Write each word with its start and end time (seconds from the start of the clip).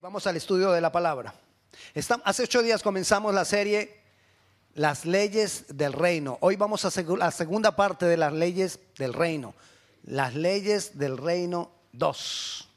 Vamos 0.00 0.28
al 0.28 0.36
estudio 0.36 0.70
de 0.70 0.80
la 0.80 0.92
palabra. 0.92 1.34
hace 2.22 2.42
ocho 2.44 2.62
días 2.62 2.84
comenzamos 2.84 3.34
la 3.34 3.44
serie 3.44 3.98
Las 4.74 5.04
leyes 5.04 5.76
del 5.76 5.92
reino. 5.92 6.38
Hoy 6.40 6.54
vamos 6.54 6.84
a 6.84 7.02
la 7.16 7.32
segunda 7.32 7.74
parte 7.74 8.06
de 8.06 8.16
las 8.16 8.32
leyes 8.32 8.78
del 8.96 9.12
reino. 9.12 9.54
Las 10.04 10.36
leyes 10.36 10.98
del 10.98 11.18
reino 11.18 11.72
2. 11.94 12.68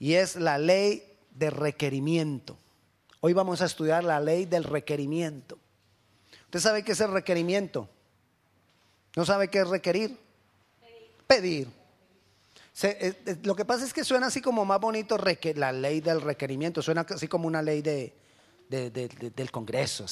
Y 0.00 0.12
es 0.12 0.36
la 0.36 0.58
ley 0.58 1.16
de 1.30 1.48
requerimiento. 1.48 2.58
Hoy 3.20 3.32
vamos 3.32 3.62
a 3.62 3.64
estudiar 3.64 4.04
la 4.04 4.20
ley 4.20 4.44
del 4.44 4.64
requerimiento. 4.64 5.56
¿Usted 6.44 6.60
sabe 6.60 6.84
qué 6.84 6.92
es 6.92 7.00
el 7.00 7.12
requerimiento? 7.12 7.88
¿No 9.16 9.24
sabe 9.24 9.48
qué 9.48 9.60
es 9.60 9.68
requerir? 9.68 10.18
Pedir. 11.26 11.83
Eh, 12.82 13.14
eh, 13.26 13.36
lo 13.44 13.54
que 13.54 13.64
pasa 13.64 13.84
es 13.84 13.92
que 13.92 14.04
suena 14.04 14.26
así 14.26 14.40
como 14.40 14.64
más 14.64 14.80
bonito 14.80 15.16
la 15.54 15.72
ley 15.72 16.00
del 16.00 16.20
requerimiento, 16.20 16.82
suena 16.82 17.06
así 17.08 17.28
como 17.28 17.46
una 17.46 17.62
ley 17.62 17.82
de, 17.82 18.12
del 18.68 19.50
Congreso. 19.50 20.06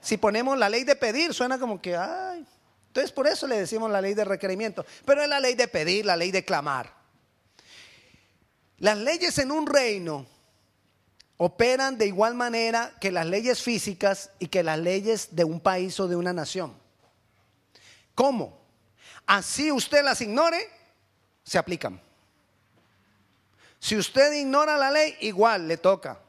Si 0.00 0.16
ponemos 0.18 0.58
la 0.58 0.68
ley 0.68 0.84
de 0.84 0.96
pedir, 0.96 1.32
suena 1.32 1.58
como 1.58 1.80
que, 1.80 1.96
ay, 1.96 2.46
entonces 2.88 3.10
por 3.10 3.26
eso 3.26 3.46
le 3.46 3.58
decimos 3.58 3.90
la 3.90 4.02
ley 4.02 4.12
de 4.12 4.24
requerimiento, 4.24 4.84
pero 5.06 5.22
es 5.22 5.28
la 5.28 5.40
ley 5.40 5.54
de 5.54 5.66
pedir, 5.66 6.04
la 6.04 6.16
ley 6.16 6.30
de 6.30 6.44
clamar. 6.44 6.92
Las 8.78 8.98
leyes 8.98 9.38
en 9.38 9.50
un 9.50 9.66
reino 9.66 10.26
operan 11.38 11.96
de 11.96 12.06
igual 12.06 12.34
manera 12.34 12.94
que 13.00 13.10
las 13.10 13.26
leyes 13.26 13.62
físicas 13.62 14.30
y 14.38 14.48
que 14.48 14.62
las 14.62 14.78
leyes 14.78 15.34
de 15.34 15.44
un 15.44 15.60
país 15.60 15.98
o 16.00 16.06
de 16.06 16.16
una 16.16 16.32
nación. 16.32 16.76
¿Cómo? 18.14 18.60
Así 19.24 19.72
usted 19.72 20.04
las 20.04 20.20
ignore, 20.20 20.68
se 21.44 21.58
aplican. 21.58 22.00
Si 23.78 23.96
usted 23.96 24.32
ignora 24.34 24.76
la 24.76 24.90
ley, 24.90 25.16
igual 25.20 25.66
le 25.66 25.76
toca. 25.76 26.20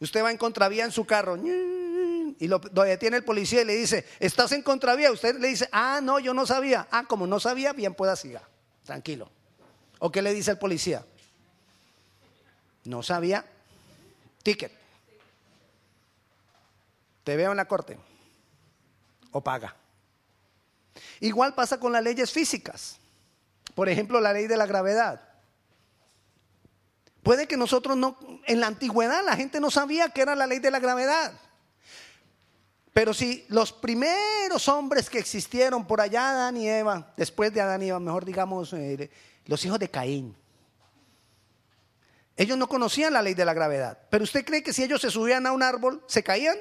Usted 0.00 0.24
va 0.24 0.30
en 0.30 0.38
contravía 0.38 0.84
en 0.84 0.92
su 0.92 1.04
carro 1.04 1.36
y 1.36 2.46
lo, 2.46 2.58
detiene 2.58 3.16
el 3.16 3.24
policía 3.24 3.62
y 3.62 3.64
le 3.64 3.74
dice, 3.74 4.06
¿estás 4.20 4.52
en 4.52 4.62
contravía? 4.62 5.10
Usted 5.10 5.38
le 5.38 5.48
dice, 5.48 5.68
ah, 5.72 6.00
no, 6.02 6.18
yo 6.18 6.32
no 6.32 6.46
sabía. 6.46 6.86
Ah, 6.90 7.04
como 7.06 7.26
no 7.26 7.40
sabía, 7.40 7.72
bien 7.72 7.94
pueda 7.94 8.16
siga. 8.16 8.42
Tranquilo. 8.84 9.30
¿O 9.98 10.10
qué 10.10 10.22
le 10.22 10.32
dice 10.32 10.52
el 10.52 10.58
policía? 10.58 11.04
No 12.84 13.02
sabía. 13.02 13.44
Ticket. 14.42 14.72
Te 17.24 17.36
veo 17.36 17.50
en 17.50 17.56
la 17.56 17.66
corte. 17.66 17.98
O 19.32 19.42
paga. 19.42 19.76
Igual 21.20 21.54
pasa 21.54 21.78
con 21.78 21.92
las 21.92 22.02
leyes 22.02 22.30
físicas. 22.30 22.98
Por 23.78 23.88
ejemplo, 23.88 24.18
la 24.18 24.32
ley 24.32 24.48
de 24.48 24.56
la 24.56 24.66
gravedad. 24.66 25.20
Puede 27.22 27.46
que 27.46 27.56
nosotros 27.56 27.96
no, 27.96 28.18
en 28.44 28.58
la 28.58 28.66
antigüedad 28.66 29.24
la 29.24 29.36
gente 29.36 29.60
no 29.60 29.70
sabía 29.70 30.08
que 30.08 30.20
era 30.20 30.34
la 30.34 30.48
ley 30.48 30.58
de 30.58 30.72
la 30.72 30.80
gravedad. 30.80 31.32
Pero 32.92 33.14
si 33.14 33.46
los 33.46 33.72
primeros 33.72 34.66
hombres 34.66 35.08
que 35.08 35.20
existieron 35.20 35.86
por 35.86 36.00
allá, 36.00 36.30
Adán 36.30 36.56
y 36.56 36.68
Eva, 36.68 37.12
después 37.16 37.54
de 37.54 37.60
Adán 37.60 37.84
y 37.84 37.90
Eva, 37.90 38.00
mejor 38.00 38.24
digamos, 38.24 38.72
eh, 38.72 39.12
los 39.44 39.64
hijos 39.64 39.78
de 39.78 39.88
Caín, 39.88 40.34
ellos 42.36 42.58
no 42.58 42.68
conocían 42.68 43.12
la 43.12 43.22
ley 43.22 43.34
de 43.34 43.44
la 43.44 43.54
gravedad. 43.54 43.96
Pero 44.10 44.24
usted 44.24 44.44
cree 44.44 44.64
que 44.64 44.72
si 44.72 44.82
ellos 44.82 45.00
se 45.00 45.12
subían 45.12 45.46
a 45.46 45.52
un 45.52 45.62
árbol, 45.62 46.02
¿se 46.08 46.24
caían? 46.24 46.56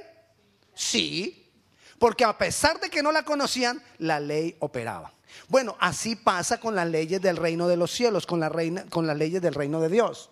Sí, 0.76 1.52
porque 1.98 2.26
a 2.26 2.38
pesar 2.38 2.80
de 2.80 2.92
que 2.92 3.02
no 3.02 3.12
la 3.12 3.24
conocían, 3.24 3.82
la 3.98 4.20
ley 4.20 4.56
operaba. 4.60 5.17
Bueno, 5.48 5.76
así 5.80 6.16
pasa 6.16 6.60
con 6.60 6.76
las 6.76 6.88
leyes 6.88 7.22
del 7.22 7.38
reino 7.38 7.68
de 7.68 7.78
los 7.78 7.92
cielos, 7.92 8.26
con, 8.26 8.40
la 8.40 8.50
las 8.50 9.18
leyes 9.18 9.42
del 9.42 9.54
reino 9.54 9.80
de 9.80 9.90
Dios. 9.90 10.30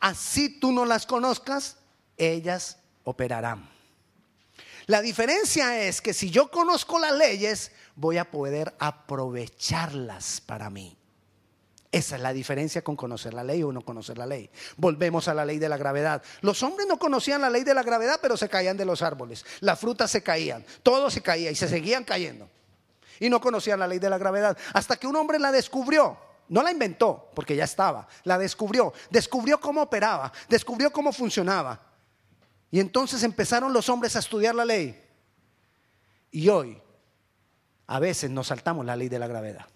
Así 0.00 0.60
tú 0.60 0.72
no 0.72 0.84
las 0.84 1.06
conozcas, 1.06 1.76
ellas 2.16 2.78
operarán. 3.04 3.68
La 4.86 5.02
diferencia 5.02 5.86
es 5.86 6.00
que 6.00 6.14
si 6.14 6.30
yo 6.30 6.50
conozco 6.50 6.98
las 6.98 7.12
leyes, 7.12 7.72
voy 7.94 8.16
a 8.16 8.30
poder 8.30 8.74
aprovecharlas 8.78 10.40
para 10.40 10.70
mí. 10.70 10.96
Esa 11.90 12.16
es 12.16 12.22
la 12.22 12.32
diferencia 12.32 12.82
con 12.82 12.96
conocer 12.96 13.34
la 13.34 13.44
ley 13.44 13.62
o 13.62 13.72
no 13.72 13.82
conocer 13.82 14.18
la 14.18 14.26
ley. 14.26 14.50
Volvemos 14.76 15.26
a 15.28 15.34
la 15.34 15.44
ley 15.44 15.58
de 15.58 15.68
la 15.68 15.78
gravedad. 15.78 16.22
Los 16.42 16.62
hombres 16.62 16.86
no 16.86 16.98
conocían 16.98 17.40
la 17.40 17.50
ley 17.50 17.64
de 17.64 17.74
la 17.74 17.82
gravedad, 17.82 18.18
pero 18.20 18.36
se 18.36 18.48
caían 18.48 18.76
de 18.76 18.84
los 18.84 19.02
árboles. 19.02 19.44
Las 19.60 19.78
frutas 19.78 20.10
se 20.10 20.22
caían, 20.22 20.64
todo 20.82 21.10
se 21.10 21.22
caía 21.22 21.50
y 21.50 21.54
se 21.54 21.68
seguían 21.68 22.04
cayendo 22.04 22.48
y 23.20 23.28
no 23.28 23.40
conocían 23.40 23.80
la 23.80 23.86
ley 23.86 23.98
de 23.98 24.10
la 24.10 24.18
gravedad. 24.18 24.56
Hasta 24.72 24.96
que 24.96 25.06
un 25.06 25.16
hombre 25.16 25.38
la 25.38 25.52
descubrió. 25.52 26.18
No 26.48 26.62
la 26.62 26.72
inventó, 26.72 27.30
porque 27.34 27.54
ya 27.54 27.64
estaba. 27.64 28.08
La 28.24 28.38
descubrió. 28.38 28.92
Descubrió 29.10 29.60
cómo 29.60 29.82
operaba. 29.82 30.32
Descubrió 30.48 30.90
cómo 30.90 31.12
funcionaba. 31.12 31.80
Y 32.70 32.80
entonces 32.80 33.22
empezaron 33.22 33.72
los 33.72 33.88
hombres 33.88 34.16
a 34.16 34.20
estudiar 34.20 34.54
la 34.54 34.64
ley. 34.64 35.04
Y 36.30 36.48
hoy, 36.48 36.80
a 37.86 37.98
veces 37.98 38.30
nos 38.30 38.48
saltamos 38.48 38.84
la 38.84 38.96
ley 38.96 39.08
de 39.08 39.18
la 39.18 39.26
gravedad. 39.26 39.66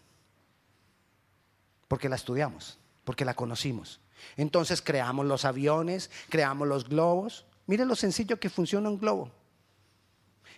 Porque 1.89 2.09
la 2.09 2.17
estudiamos, 2.17 2.79
porque 3.05 3.25
la 3.25 3.35
conocimos. 3.35 4.01
Entonces 4.37 4.81
creamos 4.81 5.27
los 5.27 5.45
aviones, 5.45 6.11
creamos 6.29 6.69
los 6.69 6.89
globos. 6.89 7.47
Miren 7.67 7.89
lo 7.89 7.97
sencillo 7.97 8.39
que 8.39 8.51
funciona 8.51 8.89
un 8.89 8.99
globo. 8.99 9.31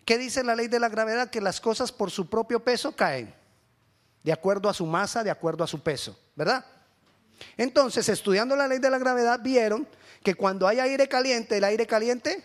¿Qué 0.05 0.19
dice 0.19 0.45
la 0.45 0.55
ley 0.55 0.69
de 0.69 0.79
la 0.79 0.89
gravedad? 0.89 1.31
Que 1.31 1.41
las 1.41 1.61
cosas 1.61 1.91
por 1.91 2.11
su 2.11 2.29
propio 2.29 2.61
peso 2.61 2.95
caen, 2.95 3.35
de 4.23 4.33
acuerdo 4.33 4.69
a 4.69 4.75
su 4.75 4.85
masa, 4.87 5.25
de 5.25 5.31
acuerdo 5.31 5.65
a 5.65 5.67
su 5.67 5.81
peso, 5.81 6.19
¿verdad? 6.35 6.65
Entonces, 7.57 8.09
estudiando 8.09 8.55
la 8.55 8.69
ley 8.69 8.79
de 8.79 8.91
la 8.91 8.99
gravedad, 8.99 9.41
vieron 9.43 9.89
que 10.23 10.35
cuando 10.35 10.69
hay 10.69 10.81
aire 10.81 11.09
caliente, 11.09 11.57
el 11.57 11.65
aire 11.65 11.87
caliente 11.87 12.45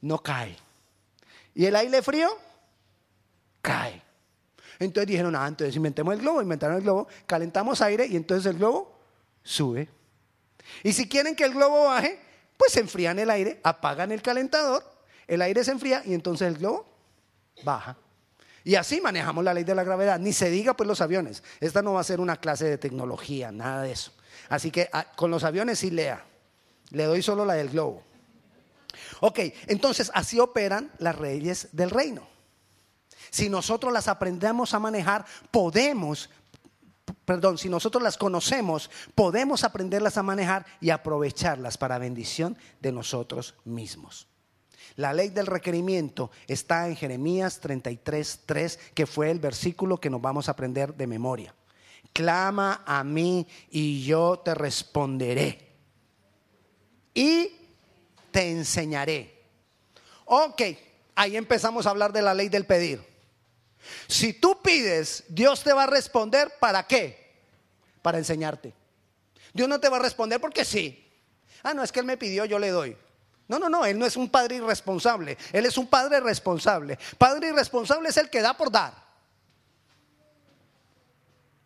no 0.00 0.22
cae. 0.22 0.56
Y 1.54 1.64
el 1.66 1.76
aire 1.76 2.02
frío 2.02 2.30
cae. 3.62 4.02
Entonces 4.78 5.06
dijeron, 5.06 5.34
ah, 5.36 5.46
entonces 5.46 5.74
inventemos 5.76 6.14
el 6.14 6.20
globo, 6.20 6.42
inventaron 6.42 6.76
el 6.76 6.82
globo, 6.82 7.08
calentamos 7.26 7.80
aire 7.80 8.06
y 8.06 8.16
entonces 8.16 8.50
el 8.50 8.58
globo 8.58 8.98
sube. 9.42 9.88
Y 10.82 10.92
si 10.92 11.08
quieren 11.08 11.36
que 11.36 11.44
el 11.44 11.54
globo 11.54 11.84
baje, 11.84 12.18
pues 12.56 12.76
enfrían 12.76 13.18
el 13.18 13.30
aire, 13.30 13.60
apagan 13.62 14.12
el 14.12 14.20
calentador 14.20 14.93
el 15.26 15.42
aire 15.42 15.64
se 15.64 15.72
enfría 15.72 16.02
y 16.04 16.14
entonces 16.14 16.48
el 16.48 16.58
globo 16.58 16.86
baja. 17.62 17.96
Y 18.64 18.76
así 18.76 19.00
manejamos 19.00 19.44
la 19.44 19.52
ley 19.52 19.64
de 19.64 19.74
la 19.74 19.84
gravedad. 19.84 20.18
Ni 20.18 20.32
se 20.32 20.48
diga 20.48 20.74
pues 20.74 20.88
los 20.88 21.02
aviones. 21.02 21.42
Esta 21.60 21.82
no 21.82 21.92
va 21.92 22.00
a 22.00 22.04
ser 22.04 22.18
una 22.20 22.36
clase 22.36 22.64
de 22.64 22.78
tecnología, 22.78 23.52
nada 23.52 23.82
de 23.82 23.92
eso. 23.92 24.12
Así 24.48 24.70
que 24.70 24.88
ah, 24.92 25.04
con 25.16 25.30
los 25.30 25.44
aviones 25.44 25.78
sí 25.78 25.90
lea. 25.90 26.24
Le 26.90 27.04
doy 27.04 27.22
solo 27.22 27.44
la 27.44 27.54
del 27.54 27.68
globo. 27.68 28.02
Ok, 29.20 29.40
entonces 29.66 30.10
así 30.14 30.40
operan 30.40 30.90
las 30.98 31.20
leyes 31.20 31.68
del 31.72 31.90
reino. 31.90 32.26
Si 33.30 33.50
nosotros 33.50 33.92
las 33.92 34.08
aprendemos 34.08 34.74
a 34.74 34.78
manejar, 34.78 35.26
podemos, 35.50 36.30
perdón, 37.24 37.58
si 37.58 37.68
nosotros 37.68 38.02
las 38.02 38.16
conocemos, 38.16 38.90
podemos 39.14 39.64
aprenderlas 39.64 40.16
a 40.16 40.22
manejar 40.22 40.64
y 40.80 40.90
aprovecharlas 40.90 41.76
para 41.76 41.98
bendición 41.98 42.56
de 42.80 42.92
nosotros 42.92 43.56
mismos. 43.64 44.28
La 44.96 45.12
ley 45.12 45.30
del 45.30 45.46
requerimiento 45.46 46.30
está 46.46 46.86
en 46.86 46.96
Jeremías 46.96 47.60
33, 47.60 48.40
3, 48.46 48.78
que 48.94 49.06
fue 49.06 49.30
el 49.30 49.38
versículo 49.38 49.98
que 49.98 50.10
nos 50.10 50.22
vamos 50.22 50.48
a 50.48 50.52
aprender 50.52 50.94
de 50.94 51.06
memoria. 51.06 51.54
Clama 52.12 52.82
a 52.86 53.02
mí 53.02 53.46
y 53.70 54.04
yo 54.04 54.40
te 54.44 54.54
responderé. 54.54 55.72
Y 57.12 57.50
te 58.30 58.50
enseñaré. 58.50 59.42
Ok, 60.26 60.62
ahí 61.14 61.36
empezamos 61.36 61.86
a 61.86 61.90
hablar 61.90 62.12
de 62.12 62.22
la 62.22 62.34
ley 62.34 62.48
del 62.48 62.66
pedir. 62.66 63.04
Si 64.08 64.32
tú 64.32 64.60
pides, 64.62 65.24
Dios 65.28 65.62
te 65.62 65.72
va 65.72 65.84
a 65.84 65.86
responder 65.86 66.52
para 66.58 66.86
qué? 66.86 67.34
Para 68.02 68.18
enseñarte. 68.18 68.72
Dios 69.52 69.68
no 69.68 69.80
te 69.80 69.88
va 69.88 69.98
a 69.98 70.00
responder 70.00 70.40
porque 70.40 70.64
sí. 70.64 71.00
Ah, 71.62 71.74
no, 71.74 71.82
es 71.82 71.92
que 71.92 72.00
Él 72.00 72.06
me 72.06 72.16
pidió, 72.16 72.44
yo 72.44 72.58
le 72.58 72.70
doy. 72.70 72.96
No, 73.48 73.58
no, 73.58 73.68
no, 73.68 73.84
Él 73.84 73.98
no 73.98 74.06
es 74.06 74.16
un 74.16 74.28
padre 74.28 74.56
irresponsable, 74.56 75.36
Él 75.52 75.66
es 75.66 75.76
un 75.76 75.86
padre 75.86 76.20
responsable. 76.20 76.98
Padre 77.18 77.48
irresponsable 77.48 78.08
es 78.08 78.16
el 78.16 78.30
que 78.30 78.40
da 78.40 78.56
por 78.56 78.70
dar. 78.70 79.04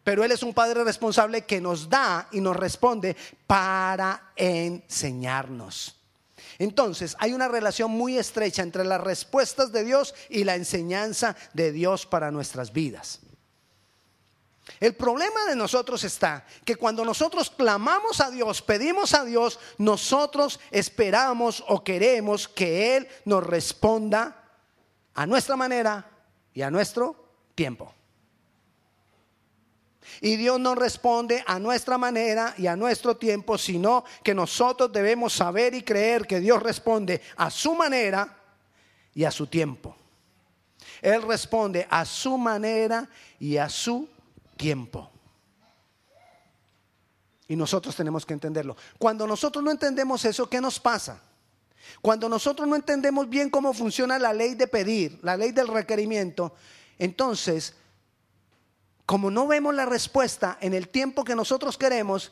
Pero 0.02 0.24
Él 0.24 0.32
es 0.32 0.42
un 0.42 0.54
padre 0.54 0.82
responsable 0.84 1.44
que 1.44 1.60
nos 1.60 1.88
da 1.88 2.28
y 2.32 2.40
nos 2.40 2.56
responde 2.56 3.16
para 3.46 4.32
enseñarnos. 4.34 5.94
Entonces, 6.58 7.14
hay 7.20 7.34
una 7.34 7.46
relación 7.46 7.90
muy 7.90 8.18
estrecha 8.18 8.62
entre 8.62 8.84
las 8.84 9.00
respuestas 9.00 9.70
de 9.70 9.84
Dios 9.84 10.14
y 10.28 10.44
la 10.44 10.56
enseñanza 10.56 11.36
de 11.52 11.70
Dios 11.70 12.06
para 12.06 12.30
nuestras 12.32 12.72
vidas. 12.72 13.20
El 14.80 14.94
problema 14.94 15.46
de 15.46 15.56
nosotros 15.56 16.04
está 16.04 16.44
que 16.64 16.76
cuando 16.76 17.04
nosotros 17.04 17.50
clamamos 17.50 18.20
a 18.20 18.30
Dios, 18.30 18.62
pedimos 18.62 19.14
a 19.14 19.24
Dios, 19.24 19.58
nosotros 19.78 20.60
esperamos 20.70 21.64
o 21.68 21.82
queremos 21.82 22.46
que 22.48 22.96
Él 22.96 23.08
nos 23.24 23.44
responda 23.44 24.44
a 25.14 25.26
nuestra 25.26 25.56
manera 25.56 26.08
y 26.52 26.62
a 26.62 26.70
nuestro 26.70 27.16
tiempo. 27.54 27.92
Y 30.20 30.36
Dios 30.36 30.58
no 30.58 30.74
responde 30.74 31.44
a 31.46 31.58
nuestra 31.58 31.98
manera 31.98 32.54
y 32.56 32.66
a 32.66 32.76
nuestro 32.76 33.16
tiempo, 33.16 33.58
sino 33.58 34.04
que 34.22 34.34
nosotros 34.34 34.92
debemos 34.92 35.32
saber 35.32 35.74
y 35.74 35.82
creer 35.82 36.26
que 36.26 36.40
Dios 36.40 36.62
responde 36.62 37.20
a 37.36 37.50
su 37.50 37.74
manera 37.74 38.36
y 39.14 39.24
a 39.24 39.30
su 39.30 39.46
tiempo. 39.46 39.96
Él 41.02 41.22
responde 41.22 41.86
a 41.90 42.04
su 42.04 42.38
manera 42.38 43.08
y 43.38 43.56
a 43.56 43.68
su 43.68 43.98
tiempo. 43.98 44.17
Y 47.46 47.56
nosotros 47.56 47.96
tenemos 47.96 48.26
que 48.26 48.34
entenderlo. 48.34 48.76
Cuando 48.98 49.26
nosotros 49.26 49.64
no 49.64 49.70
entendemos 49.70 50.24
eso, 50.24 50.48
¿qué 50.50 50.60
nos 50.60 50.78
pasa? 50.78 51.20
Cuando 52.02 52.28
nosotros 52.28 52.68
no 52.68 52.76
entendemos 52.76 53.28
bien 53.28 53.48
cómo 53.48 53.72
funciona 53.72 54.18
la 54.18 54.34
ley 54.34 54.54
de 54.54 54.66
pedir, 54.66 55.18
la 55.22 55.36
ley 55.36 55.52
del 55.52 55.68
requerimiento, 55.68 56.54
entonces 56.98 57.74
como 59.08 59.30
no 59.30 59.46
vemos 59.46 59.74
la 59.74 59.86
respuesta 59.86 60.58
en 60.60 60.74
el 60.74 60.90
tiempo 60.90 61.24
que 61.24 61.34
nosotros 61.34 61.78
queremos, 61.78 62.30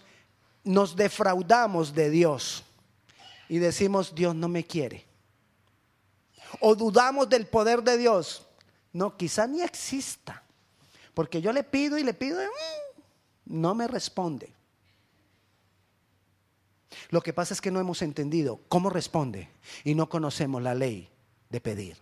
nos 0.63 0.95
defraudamos 0.95 1.95
de 1.95 2.11
Dios 2.11 2.65
y 3.49 3.57
decimos, 3.57 4.15
Dios 4.15 4.35
no 4.35 4.47
me 4.47 4.63
quiere. 4.63 5.07
O 6.61 6.75
dudamos 6.75 7.31
del 7.31 7.47
poder 7.47 7.83
de 7.83 7.97
Dios. 7.97 8.47
No, 8.93 9.17
quizá 9.17 9.47
ni 9.47 9.63
exista. 9.63 10.43
Porque 11.17 11.41
yo 11.41 11.51
le 11.55 11.65
pido 11.65 11.97
y 11.97 12.05
le 12.05 12.13
pido 12.13 12.39
mm, 12.43 13.01
no 13.47 13.75
me 13.75 13.89
responde. 13.89 14.53
Lo 17.09 17.23
que 17.23 17.33
pasa 17.33 17.55
es 17.55 17.63
que 17.63 17.71
no 17.71 17.81
hemos 17.81 18.03
entendido 18.03 18.61
cómo 18.69 18.91
responde 18.91 19.49
y 19.83 19.95
no 19.95 20.11
conocemos 20.11 20.63
la 20.63 20.75
ley 20.75 21.09
de 21.49 21.61
pedir. 21.63 21.97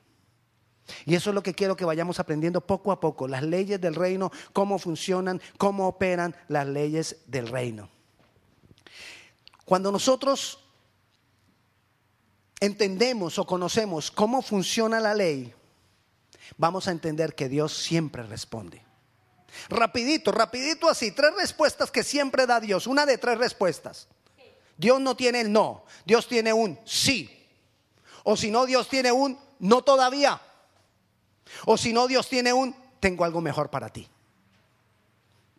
Y 1.06 1.14
eso 1.14 1.31
es 1.31 1.34
lo 1.34 1.44
que 1.44 1.55
quiero 1.55 1.76
que 1.76 1.84
vayamos 1.84 2.19
aprendiendo 2.19 2.61
poco 2.61 2.90
a 2.90 2.99
poco, 2.99 3.28
las 3.28 3.44
leyes 3.44 3.81
del 3.81 3.94
reino, 3.94 4.32
cómo 4.52 4.81
funcionan, 4.81 5.40
cómo 5.58 5.87
operan 5.87 6.34
las 6.49 6.67
leyes 6.67 7.19
del 7.28 7.46
reino. 7.46 7.88
Cuando 9.64 9.93
nosotros 9.93 10.58
entendemos 12.58 13.38
o 13.38 13.46
conocemos 13.46 14.10
cómo 14.10 14.43
funciona 14.43 14.99
la 14.99 15.14
ley, 15.14 15.55
vamos 16.58 16.88
a 16.88 16.90
entender 16.90 17.37
que 17.37 17.49
Dios 17.49 17.72
siempre 17.72 18.25
responde. 18.25 18.83
Rapidito, 19.69 20.31
rapidito 20.32 20.88
así, 20.88 21.11
tres 21.11 21.34
respuestas 21.37 21.90
que 21.90 22.02
siempre 22.02 22.46
da 22.46 22.61
Dios, 22.61 22.87
una 22.87 23.06
de 23.06 23.19
tres 23.19 23.38
respuestas. 23.38 24.08
Dios 24.76 25.00
no 25.00 25.16
tiene 25.16 25.40
el 25.40 25.52
no, 25.52 25.84
Dios 26.05 26.26
tiene 26.28 26.52
un 26.52 26.78
sí. 26.84 27.31
O 28.25 28.37
si 28.37 28.50
no, 28.50 28.66
Dios 28.66 28.88
tiene 28.88 29.12
un 29.12 29.38
no 29.58 29.82
todavía. 29.82 30.40
O 31.66 31.76
si 31.76 31.93
no, 31.93 32.06
Dios 32.06 32.28
tiene 32.28 32.52
un, 32.52 32.75
tengo 33.00 33.25
algo 33.25 33.40
mejor 33.40 33.70
para 33.70 33.90
ti. 33.90 34.08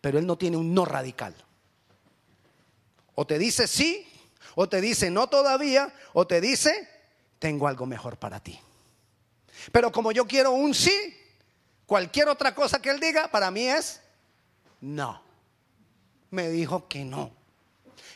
Pero 0.00 0.18
Él 0.18 0.26
no 0.26 0.36
tiene 0.36 0.56
un 0.56 0.74
no 0.74 0.84
radical. 0.84 1.34
O 3.14 3.26
te 3.26 3.38
dice 3.38 3.66
sí, 3.66 4.06
o 4.54 4.68
te 4.68 4.80
dice 4.80 5.10
no 5.10 5.28
todavía, 5.28 5.92
o 6.12 6.26
te 6.26 6.40
dice, 6.40 6.88
tengo 7.38 7.66
algo 7.66 7.86
mejor 7.86 8.18
para 8.18 8.40
ti. 8.40 8.60
Pero 9.72 9.90
como 9.90 10.12
yo 10.12 10.26
quiero 10.26 10.52
un 10.52 10.74
sí, 10.74 11.16
cualquier 11.86 12.28
otra 12.28 12.54
cosa 12.54 12.80
que 12.80 12.90
Él 12.90 13.00
diga, 13.00 13.28
para 13.28 13.50
mí 13.50 13.66
es 13.66 14.02
no. 14.80 15.22
Me 16.30 16.48
dijo 16.50 16.86
que 16.88 17.04
no. 17.04 17.30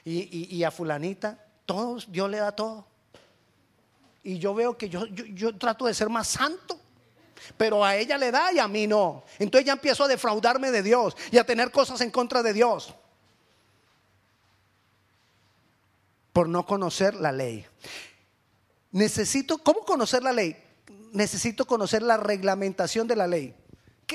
Y, 0.05 0.63
a 0.65 0.71
fulanita, 0.71 1.45
todos, 1.67 2.11
Dios 2.11 2.31
le 2.31 2.39
da 2.39 2.53
todo. 2.53 2.87
Y 4.23 4.39
yo 4.39 4.55
veo 4.55 4.77
que 4.77 4.89
yo, 4.89 5.07
yo 5.07 5.57
trato 5.57 5.87
de 5.87 5.95
ser 5.95 6.09
más 6.09 6.29
santo. 6.29 6.79
Pero 7.57 7.85
a 7.85 7.97
ella 7.97 8.19
le 8.19 8.31
da 8.31 8.53
y 8.53 8.59
a 8.59 8.69
mí 8.69 8.87
no. 8.87 9.25
Entonces 9.39 9.67
ya 9.67 9.73
empiezo 9.73 10.05
a 10.05 10.09
defraudarme 10.09 10.71
de 10.71 10.83
Dios 10.83 11.17
y 11.31 11.39
a 11.39 11.45
tener 11.45 11.71
cosas 11.71 12.01
en 12.01 12.11
contra 12.11 12.43
de 12.43 12.53
Dios. 12.53 12.95
Por 16.33 16.49
no 16.49 16.65
conocer 16.67 17.15
la 17.15 17.33
ley. 17.33 17.67
Necesito, 18.93 19.59
¿cómo 19.59 19.85
conocer 19.85 20.23
la 20.23 20.33
ley? 20.33 20.57
Necesito 21.13 21.67
conocer 21.67 22.03
la 22.03 22.17
reglamentación 22.17 23.07
de 23.07 23.17
la 23.17 23.27
ley. 23.27 23.55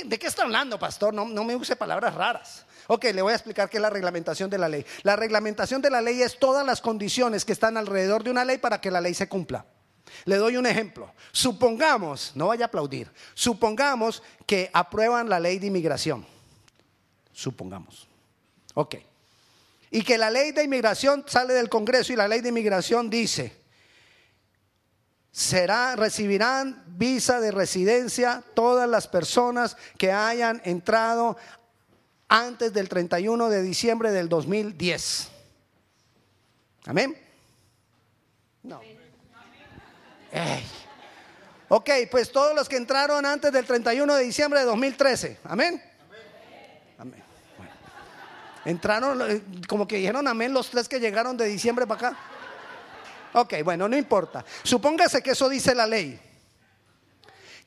¿De 0.04 0.20
qué 0.20 0.28
está 0.28 0.44
hablando, 0.44 0.78
pastor? 0.78 1.14
No, 1.14 1.26
no 1.26 1.44
me 1.44 1.56
use 1.56 1.76
palabras 1.76 2.14
raras. 2.14 2.66
Ok, 2.88 3.06
le 3.06 3.22
voy 3.22 3.32
a 3.32 3.36
explicar 3.36 3.70
qué 3.70 3.78
es 3.78 3.82
la 3.82 3.90
reglamentación 3.90 4.50
de 4.50 4.58
la 4.58 4.70
ley. 4.70 4.86
La 5.04 5.16
reglamentación 5.16 5.82
de 5.82 5.90
la 5.90 6.02
ley 6.02 6.22
es 6.22 6.38
todas 6.38 6.66
las 6.66 6.82
condiciones 6.82 7.46
que 7.46 7.54
están 7.54 7.78
alrededor 7.78 8.24
de 8.24 8.32
una 8.32 8.46
ley 8.46 8.58
para 8.58 8.80
que 8.82 8.92
la 8.92 9.02
ley 9.02 9.14
se 9.14 9.28
cumpla. 9.28 9.66
Le 10.26 10.38
doy 10.38 10.58
un 10.58 10.66
ejemplo. 10.66 11.12
Supongamos, 11.32 12.32
no 12.36 12.48
vaya 12.48 12.66
a 12.66 12.68
aplaudir, 12.68 13.12
supongamos 13.34 14.22
que 14.46 14.70
aprueban 14.74 15.30
la 15.30 15.40
ley 15.40 15.60
de 15.60 15.68
inmigración. 15.68 16.26
Supongamos. 17.34 18.08
Ok. 18.76 18.96
Y 19.92 20.04
que 20.04 20.18
la 20.18 20.30
ley 20.30 20.52
de 20.52 20.64
inmigración 20.64 21.24
sale 21.28 21.54
del 21.54 21.70
Congreso 21.70 22.14
y 22.14 22.16
la 22.16 22.28
ley 22.28 22.42
de 22.42 22.50
inmigración 22.50 23.10
dice, 23.10 23.65
será, 25.36 25.98
recibirán 25.98 26.82
visa 26.88 27.42
de 27.42 27.52
residencia 27.52 28.42
todas 28.54 28.88
las 28.88 29.10
personas 29.10 29.76
que 29.98 30.14
hayan 30.14 30.62
entrado 30.64 31.36
antes 32.30 32.72
del 32.72 32.88
31 32.88 33.50
de 33.50 33.62
diciembre 33.62 34.12
del 34.12 34.30
2010. 34.30 35.28
Amén. 36.86 37.18
No. 38.64 38.80
Ok, 41.68 41.90
pues 42.10 42.32
todos 42.32 42.56
los 42.56 42.70
que 42.70 42.78
entraron 42.78 43.26
antes 43.26 43.52
del 43.52 43.66
31 43.66 44.16
de 44.16 44.24
diciembre 44.24 44.62
de 44.62 44.66
2013. 44.68 45.40
Amén. 45.44 45.84
Amén. 46.98 47.24
Entraron, 48.64 49.30
eh, 49.30 49.42
como 49.68 49.86
que 49.86 49.98
dijeron 49.98 50.30
amén 50.30 50.54
los 50.54 50.70
tres 50.70 50.88
que 50.88 51.02
llegaron 51.02 51.36
de 51.36 51.46
diciembre 51.48 51.86
para 51.86 52.08
acá. 52.08 52.35
Ok, 53.36 53.56
bueno, 53.66 53.90
no 53.90 53.98
importa. 53.98 54.46
Supóngase 54.64 55.22
que 55.22 55.32
eso 55.32 55.50
dice 55.50 55.76
la 55.76 55.86
ley. 55.86 56.18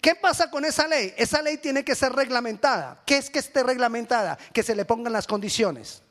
¿Qué 0.00 0.14
pasa 0.14 0.50
con 0.50 0.64
esa 0.64 0.88
ley? 0.88 1.12
Esa 1.18 1.42
ley 1.42 1.58
tiene 1.58 1.84
que 1.84 1.94
ser 1.94 2.12
reglamentada. 2.14 3.02
¿Qué 3.04 3.18
es 3.18 3.28
que 3.28 3.38
esté 3.38 3.62
reglamentada? 3.62 4.38
Que 4.54 4.62
se 4.62 4.74
le 4.74 4.86
pongan 4.86 5.12
las 5.12 5.26
condiciones. 5.26 6.02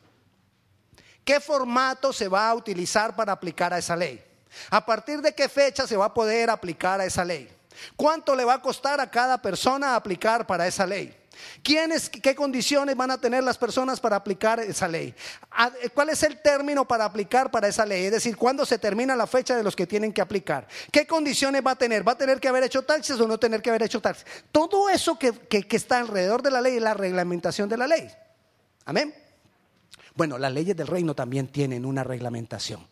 ¿Qué 1.26 1.40
formato 1.40 2.14
se 2.14 2.28
va 2.28 2.50
a 2.50 2.54
utilizar 2.54 3.16
para 3.16 3.34
aplicar 3.34 3.74
a 3.74 3.80
esa 3.80 3.96
ley? 3.96 4.24
¿A 4.70 4.86
partir 4.86 5.22
de 5.24 5.34
qué 5.34 5.50
fecha 5.50 5.88
se 5.88 5.98
va 5.98 6.06
a 6.06 6.14
poder 6.14 6.52
aplicar 6.52 7.02
a 7.02 7.06
esa 7.06 7.26
ley? 7.26 7.50
¿Cuánto 7.96 8.36
le 8.36 8.46
va 8.46 8.56
a 8.56 8.62
costar 8.62 9.02
a 9.02 9.10
cada 9.10 9.42
persona 9.42 9.96
aplicar 9.96 10.46
para 10.46 10.68
esa 10.68 10.86
ley? 10.86 11.16
¿Quiénes, 11.64 12.10
qué 12.10 12.36
condiciones 12.36 12.96
van 12.96 13.12
a 13.12 13.20
tener 13.20 13.44
las 13.44 13.58
personas 13.58 14.00
para 14.00 14.16
aplicar 14.16 14.60
esa 14.60 14.88
ley? 14.88 15.14
¿Cuál 15.94 16.10
es 16.10 16.24
el 16.24 16.42
término 16.42 16.88
para 16.88 17.06
aplicar 17.06 17.52
para 17.52 17.68
esa 17.68 17.86
ley? 17.86 18.06
Es 18.06 18.12
decir, 18.12 18.38
¿cuándo 18.38 18.66
se 18.66 18.78
termina 18.78 19.16
la 19.16 19.28
fecha 19.28 19.56
de 19.56 19.64
los 19.64 19.76
que 19.76 19.88
tienen 19.88 20.14
que 20.14 20.22
aplicar? 20.22 20.68
¿Qué 20.92 21.06
condiciones 21.06 21.62
va 21.66 21.72
a 21.72 21.76
tener? 21.78 22.08
¿Va 22.08 22.14
a 22.14 22.18
tener 22.18 22.40
que 22.40 22.48
haber 22.48 22.64
hecho 22.64 22.84
taxes 22.84 23.20
o 23.20 23.28
no 23.28 23.38
tener 23.38 23.62
que 23.62 23.70
haber 23.70 23.84
hecho 23.84 24.02
taxes? 24.02 24.26
Todo 24.52 24.90
eso 24.90 25.18
que, 25.18 25.32
que 25.34 25.76
está 25.76 26.00
alrededor 26.00 26.42
de 26.42 26.52
la 26.52 26.62
ley 26.62 26.78
es 26.78 26.82
la 26.82 26.94
reglamentación 26.94 27.70
de 27.70 27.78
la 27.78 27.88
ley. 27.88 28.10
Amén. 28.86 29.14
Bueno, 30.16 30.38
las 30.38 30.52
leyes 30.52 30.76
del 30.76 30.88
reino 30.88 31.14
también 31.14 31.48
tienen 31.48 31.86
una 31.86 32.04
reglamentación. 32.04 32.88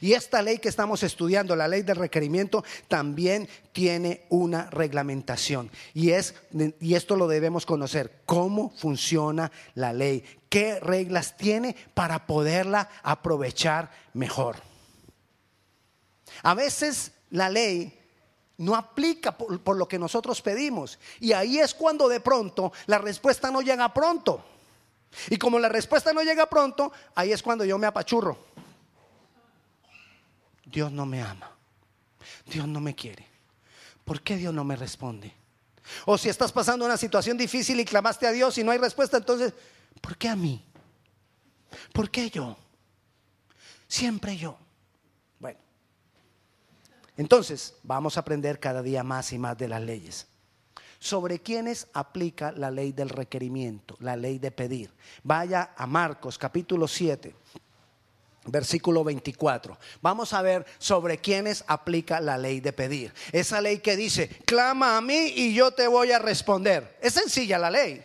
Y 0.00 0.12
esta 0.12 0.42
ley 0.42 0.58
que 0.58 0.68
estamos 0.68 1.02
estudiando, 1.02 1.56
la 1.56 1.68
ley 1.68 1.82
del 1.82 1.96
requerimiento, 1.96 2.64
también 2.88 3.48
tiene 3.72 4.26
una 4.28 4.70
reglamentación. 4.70 5.70
Y, 5.94 6.10
es, 6.10 6.34
y 6.80 6.94
esto 6.94 7.16
lo 7.16 7.28
debemos 7.28 7.66
conocer, 7.66 8.22
cómo 8.24 8.70
funciona 8.76 9.50
la 9.74 9.92
ley, 9.92 10.24
qué 10.48 10.80
reglas 10.80 11.36
tiene 11.36 11.76
para 11.94 12.26
poderla 12.26 12.88
aprovechar 13.02 13.90
mejor. 14.14 14.56
A 16.42 16.54
veces 16.54 17.12
la 17.30 17.48
ley 17.48 17.94
no 18.58 18.74
aplica 18.74 19.36
por, 19.36 19.60
por, 19.60 19.76
lo 19.76 19.86
que 19.86 19.98
nosotros 19.98 20.42
pedimos. 20.42 20.98
Y 21.20 21.32
ahí 21.32 21.58
es 21.58 21.74
cuando 21.74 22.08
de 22.08 22.20
pronto 22.20 22.72
la 22.86 22.98
respuesta 22.98 23.50
no 23.50 23.60
llega 23.60 23.92
pronto. 23.94 24.44
Y 25.30 25.36
como 25.36 25.58
la 25.58 25.68
respuesta 25.68 26.12
no 26.12 26.22
llega 26.22 26.46
pronto, 26.46 26.92
ahí 27.14 27.32
es 27.32 27.42
cuando 27.42 27.64
yo 27.64 27.78
me 27.78 27.86
apachurro. 27.86 28.47
Dios 30.70 30.92
no 30.92 31.06
me 31.06 31.22
ama. 31.22 31.50
Dios 32.46 32.66
no 32.68 32.80
me 32.80 32.94
quiere. 32.94 33.26
¿Por 34.04 34.22
qué 34.22 34.36
Dios 34.36 34.52
no 34.52 34.64
me 34.64 34.76
responde? 34.76 35.32
O 36.04 36.18
si 36.18 36.28
estás 36.28 36.52
pasando 36.52 36.84
una 36.84 36.96
situación 36.96 37.36
difícil 37.36 37.80
y 37.80 37.84
clamaste 37.84 38.26
a 38.26 38.32
Dios 38.32 38.58
y 38.58 38.64
no 38.64 38.70
hay 38.70 38.78
respuesta, 38.78 39.16
entonces, 39.16 39.54
¿por 40.00 40.16
qué 40.16 40.28
a 40.28 40.36
mí? 40.36 40.64
¿Por 41.92 42.10
qué 42.10 42.28
yo? 42.30 42.56
Siempre 43.86 44.36
yo. 44.36 44.58
Bueno, 45.38 45.58
entonces 47.16 47.74
vamos 47.82 48.16
a 48.16 48.20
aprender 48.20 48.60
cada 48.60 48.82
día 48.82 49.02
más 49.02 49.32
y 49.32 49.38
más 49.38 49.56
de 49.56 49.68
las 49.68 49.82
leyes. 49.82 50.26
¿Sobre 50.98 51.40
quiénes 51.40 51.86
aplica 51.92 52.52
la 52.52 52.70
ley 52.70 52.92
del 52.92 53.08
requerimiento, 53.08 53.96
la 54.00 54.16
ley 54.16 54.38
de 54.38 54.50
pedir? 54.50 54.92
Vaya 55.22 55.72
a 55.76 55.86
Marcos 55.86 56.36
capítulo 56.36 56.88
7 56.88 57.34
versículo 58.50 59.04
24. 59.04 59.78
Vamos 60.00 60.32
a 60.32 60.42
ver 60.42 60.66
sobre 60.78 61.18
quiénes 61.18 61.64
aplica 61.66 62.20
la 62.20 62.38
ley 62.38 62.60
de 62.60 62.72
pedir. 62.72 63.12
Esa 63.32 63.60
ley 63.60 63.78
que 63.78 63.96
dice, 63.96 64.28
clama 64.44 64.96
a 64.96 65.00
mí 65.00 65.32
y 65.34 65.54
yo 65.54 65.70
te 65.70 65.86
voy 65.86 66.12
a 66.12 66.18
responder. 66.18 66.96
Es 67.00 67.14
sencilla 67.14 67.58
la 67.58 67.70
ley. 67.70 68.04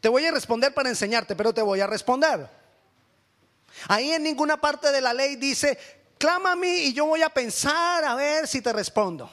Te 0.00 0.08
voy 0.08 0.24
a 0.26 0.32
responder 0.32 0.74
para 0.74 0.88
enseñarte, 0.88 1.36
pero 1.36 1.52
te 1.52 1.62
voy 1.62 1.80
a 1.80 1.86
responder. 1.86 2.48
Ahí 3.88 4.12
en 4.12 4.22
ninguna 4.22 4.60
parte 4.60 4.92
de 4.92 5.00
la 5.00 5.12
ley 5.12 5.36
dice, 5.36 5.78
clama 6.18 6.52
a 6.52 6.56
mí 6.56 6.68
y 6.68 6.92
yo 6.92 7.06
voy 7.06 7.22
a 7.22 7.28
pensar 7.28 8.04
a 8.04 8.14
ver 8.14 8.46
si 8.46 8.60
te 8.60 8.72
respondo. 8.72 9.30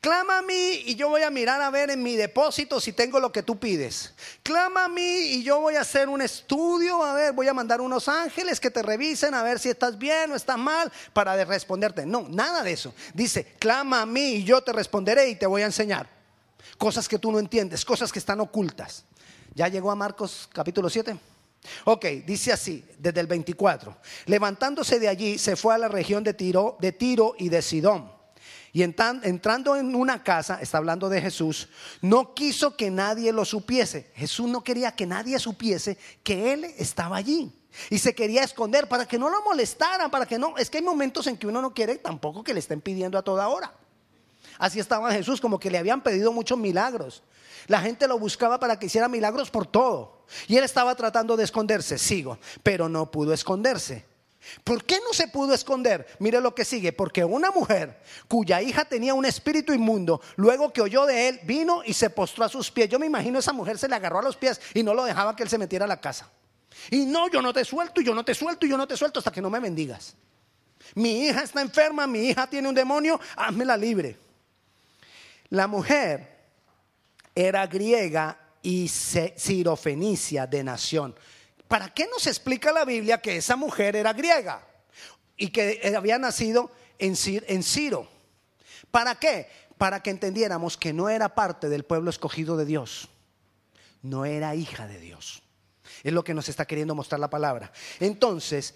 Clama 0.00 0.38
a 0.38 0.42
mí 0.42 0.82
y 0.86 0.94
yo 0.94 1.08
voy 1.08 1.22
a 1.22 1.30
mirar 1.30 1.60
a 1.62 1.70
ver 1.70 1.90
en 1.90 2.02
mi 2.02 2.16
depósito 2.16 2.80
si 2.80 2.92
tengo 2.92 3.20
lo 3.20 3.32
que 3.32 3.42
tú 3.42 3.58
pides. 3.58 4.12
Clama 4.42 4.84
a 4.84 4.88
mí 4.88 5.02
y 5.02 5.42
yo 5.42 5.60
voy 5.60 5.76
a 5.76 5.80
hacer 5.80 6.08
un 6.08 6.20
estudio, 6.20 7.02
a 7.02 7.14
ver, 7.14 7.32
voy 7.32 7.48
a 7.48 7.54
mandar 7.54 7.80
unos 7.80 8.08
ángeles 8.08 8.60
que 8.60 8.70
te 8.70 8.82
revisen 8.82 9.34
a 9.34 9.42
ver 9.42 9.58
si 9.58 9.70
estás 9.70 9.98
bien 9.98 10.32
o 10.32 10.36
estás 10.36 10.58
mal 10.58 10.92
para 11.12 11.42
responderte. 11.44 12.04
No, 12.04 12.26
nada 12.28 12.62
de 12.62 12.72
eso. 12.72 12.94
Dice, 13.14 13.54
clama 13.58 14.02
a 14.02 14.06
mí 14.06 14.34
y 14.34 14.44
yo 14.44 14.60
te 14.62 14.72
responderé 14.72 15.28
y 15.30 15.36
te 15.36 15.46
voy 15.46 15.62
a 15.62 15.66
enseñar. 15.66 16.08
Cosas 16.78 17.08
que 17.08 17.18
tú 17.18 17.32
no 17.32 17.38
entiendes, 17.38 17.84
cosas 17.84 18.12
que 18.12 18.18
están 18.18 18.40
ocultas. 18.40 19.04
¿Ya 19.54 19.68
llegó 19.68 19.90
a 19.90 19.94
Marcos 19.94 20.48
capítulo 20.52 20.88
7? 20.90 21.16
Ok, 21.84 22.04
dice 22.26 22.52
así, 22.52 22.84
desde 22.98 23.20
el 23.20 23.26
24. 23.26 23.96
Levantándose 24.26 24.98
de 24.98 25.08
allí, 25.08 25.38
se 25.38 25.56
fue 25.56 25.74
a 25.74 25.78
la 25.78 25.88
región 25.88 26.24
de 26.24 26.34
Tiro, 26.34 26.76
de 26.80 26.92
Tiro 26.92 27.34
y 27.38 27.48
de 27.48 27.62
Sidón. 27.62 28.11
Y 28.74 28.82
entrando 28.82 29.76
en 29.76 29.94
una 29.94 30.22
casa, 30.22 30.58
está 30.62 30.78
hablando 30.78 31.10
de 31.10 31.20
Jesús, 31.20 31.68
no 32.00 32.32
quiso 32.32 32.74
que 32.74 32.90
nadie 32.90 33.30
lo 33.30 33.44
supiese. 33.44 34.10
Jesús 34.14 34.48
no 34.48 34.64
quería 34.64 34.96
que 34.96 35.06
nadie 35.06 35.38
supiese 35.38 35.98
que 36.22 36.54
Él 36.54 36.64
estaba 36.78 37.16
allí. 37.16 37.52
Y 37.90 37.98
se 37.98 38.14
quería 38.14 38.42
esconder 38.42 38.88
para 38.88 39.06
que 39.06 39.18
no 39.18 39.28
lo 39.28 39.42
molestaran, 39.42 40.10
para 40.10 40.24
que 40.24 40.38
no... 40.38 40.56
Es 40.56 40.70
que 40.70 40.78
hay 40.78 40.84
momentos 40.84 41.26
en 41.26 41.36
que 41.36 41.46
uno 41.46 41.60
no 41.60 41.74
quiere 41.74 41.96
tampoco 41.96 42.42
que 42.42 42.54
le 42.54 42.60
estén 42.60 42.80
pidiendo 42.80 43.18
a 43.18 43.22
toda 43.22 43.46
hora. 43.48 43.74
Así 44.58 44.80
estaba 44.80 45.12
Jesús, 45.12 45.40
como 45.40 45.58
que 45.58 45.70
le 45.70 45.78
habían 45.78 46.02
pedido 46.02 46.32
muchos 46.32 46.58
milagros. 46.58 47.22
La 47.66 47.80
gente 47.80 48.08
lo 48.08 48.18
buscaba 48.18 48.58
para 48.58 48.78
que 48.78 48.86
hiciera 48.86 49.06
milagros 49.08 49.50
por 49.50 49.66
todo. 49.66 50.24
Y 50.48 50.56
él 50.56 50.64
estaba 50.64 50.94
tratando 50.94 51.36
de 51.36 51.44
esconderse, 51.44 51.98
sigo, 51.98 52.38
pero 52.62 52.88
no 52.88 53.10
pudo 53.10 53.34
esconderse. 53.34 54.11
¿Por 54.64 54.84
qué 54.84 54.98
no 55.06 55.12
se 55.12 55.28
pudo 55.28 55.54
esconder? 55.54 56.06
Mire 56.18 56.40
lo 56.40 56.54
que 56.54 56.64
sigue, 56.64 56.92
porque 56.92 57.24
una 57.24 57.50
mujer 57.50 58.00
cuya 58.28 58.60
hija 58.60 58.84
tenía 58.84 59.14
un 59.14 59.24
espíritu 59.24 59.72
inmundo, 59.72 60.20
luego 60.36 60.72
que 60.72 60.80
oyó 60.80 61.06
de 61.06 61.28
él, 61.28 61.40
vino 61.44 61.82
y 61.84 61.94
se 61.94 62.10
postró 62.10 62.44
a 62.44 62.48
sus 62.48 62.70
pies. 62.70 62.88
Yo 62.88 62.98
me 62.98 63.06
imagino 63.06 63.38
esa 63.38 63.52
mujer 63.52 63.78
se 63.78 63.88
le 63.88 63.94
agarró 63.94 64.18
a 64.18 64.22
los 64.22 64.36
pies 64.36 64.60
y 64.74 64.82
no 64.82 64.94
lo 64.94 65.04
dejaba 65.04 65.36
que 65.36 65.42
él 65.42 65.48
se 65.48 65.58
metiera 65.58 65.84
a 65.84 65.88
la 65.88 66.00
casa. 66.00 66.28
Y 66.90 67.06
no, 67.06 67.28
yo 67.30 67.40
no 67.42 67.52
te 67.52 67.64
suelto, 67.64 68.00
y 68.00 68.04
yo 68.04 68.14
no 68.14 68.24
te 68.24 68.34
suelto, 68.34 68.66
y 68.66 68.70
yo 68.70 68.76
no 68.76 68.86
te 68.86 68.96
suelto 68.96 69.20
hasta 69.20 69.30
que 69.30 69.40
no 69.40 69.50
me 69.50 69.60
bendigas. 69.60 70.14
Mi 70.94 71.26
hija 71.26 71.42
está 71.42 71.60
enferma, 71.60 72.06
mi 72.06 72.28
hija 72.28 72.46
tiene 72.46 72.68
un 72.68 72.74
demonio, 72.74 73.20
házmela 73.36 73.76
libre. 73.76 74.18
La 75.50 75.66
mujer 75.66 76.32
era 77.34 77.66
griega 77.66 78.38
y 78.62 78.88
sirofenicia 78.88 80.46
de 80.46 80.64
nación. 80.64 81.14
¿Para 81.72 81.88
qué 81.88 82.06
nos 82.06 82.26
explica 82.26 82.70
la 82.70 82.84
Biblia 82.84 83.22
que 83.22 83.38
esa 83.38 83.56
mujer 83.56 83.96
era 83.96 84.12
griega 84.12 84.62
y 85.38 85.48
que 85.48 85.94
había 85.96 86.18
nacido 86.18 86.70
en, 86.98 87.16
Ciro? 87.16 88.06
¿Para 88.90 89.14
qué? 89.14 89.48
Para 89.78 90.02
que 90.02 90.10
entendiéramos 90.10 90.76
que 90.76 90.92
no 90.92 91.08
era 91.08 91.34
parte 91.34 91.70
del 91.70 91.86
pueblo 91.86 92.10
escogido 92.10 92.58
de 92.58 92.66
Dios, 92.66 93.08
no 94.02 94.26
era 94.26 94.54
hija 94.54 94.86
de 94.86 94.98
Dios. 95.00 95.42
Es 96.02 96.12
lo 96.12 96.24
que 96.24 96.34
nos 96.34 96.50
está 96.50 96.66
queriendo 96.66 96.94
mostrar 96.94 97.20
la 97.20 97.30
palabra. 97.30 97.72
Entonces, 98.00 98.74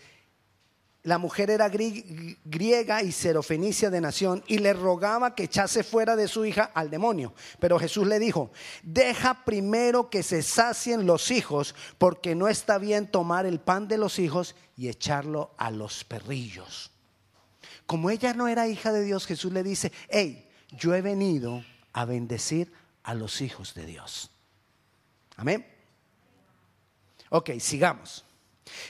la 1.07 1.19
mujer 1.19 1.51
era 1.51 1.69
griega 1.69 3.01
y 3.01 3.13
serofenicia 3.13 3.91
de 3.91 4.01
nación 4.01 4.43
y 4.49 4.59
le 4.59 4.73
rogaba 4.73 5.37
que 5.37 5.45
echase 5.45 5.85
fuera 5.85 6.17
de 6.17 6.27
su 6.27 6.45
hija 6.45 6.73
al 6.75 6.91
demonio. 6.91 7.33
Pero 7.61 7.79
Jesús 7.79 8.09
le 8.09 8.19
dijo, 8.19 8.51
deja 8.83 9.45
primero 9.45 10.11
que 10.11 10.25
se 10.25 10.43
sacien 10.43 11.07
los 11.07 11.31
hijos, 11.31 11.77
porque 11.99 12.35
no 12.35 12.49
está 12.49 12.79
bien 12.79 13.07
tomar 13.07 13.47
el 13.47 13.61
pan 13.61 13.87
de 13.87 13.99
los 13.99 14.19
hijos 14.19 14.57
y 14.77 14.89
echarlo 14.89 15.55
a 15.59 15.71
los 15.71 16.03
perrillos. 16.03 16.91
Como 17.87 18.11
ella 18.11 18.35
no 18.35 18.49
era 18.49 18.67
hija 18.67 18.91
de 18.91 19.05
Dios, 19.05 19.27
Jesús 19.27 19.53
le 19.53 19.63
dice, 19.63 19.93
hey, 20.09 20.51
yo 20.71 20.93
he 20.93 21.03
venido 21.03 21.65
a 21.93 22.05
bendecir 22.05 22.73
a 23.05 23.15
los 23.15 23.41
hijos 23.43 23.75
de 23.75 23.87
Dios. 23.87 24.33
Amén. 25.37 25.65
Ok, 27.31 27.51
sigamos. 27.61 28.26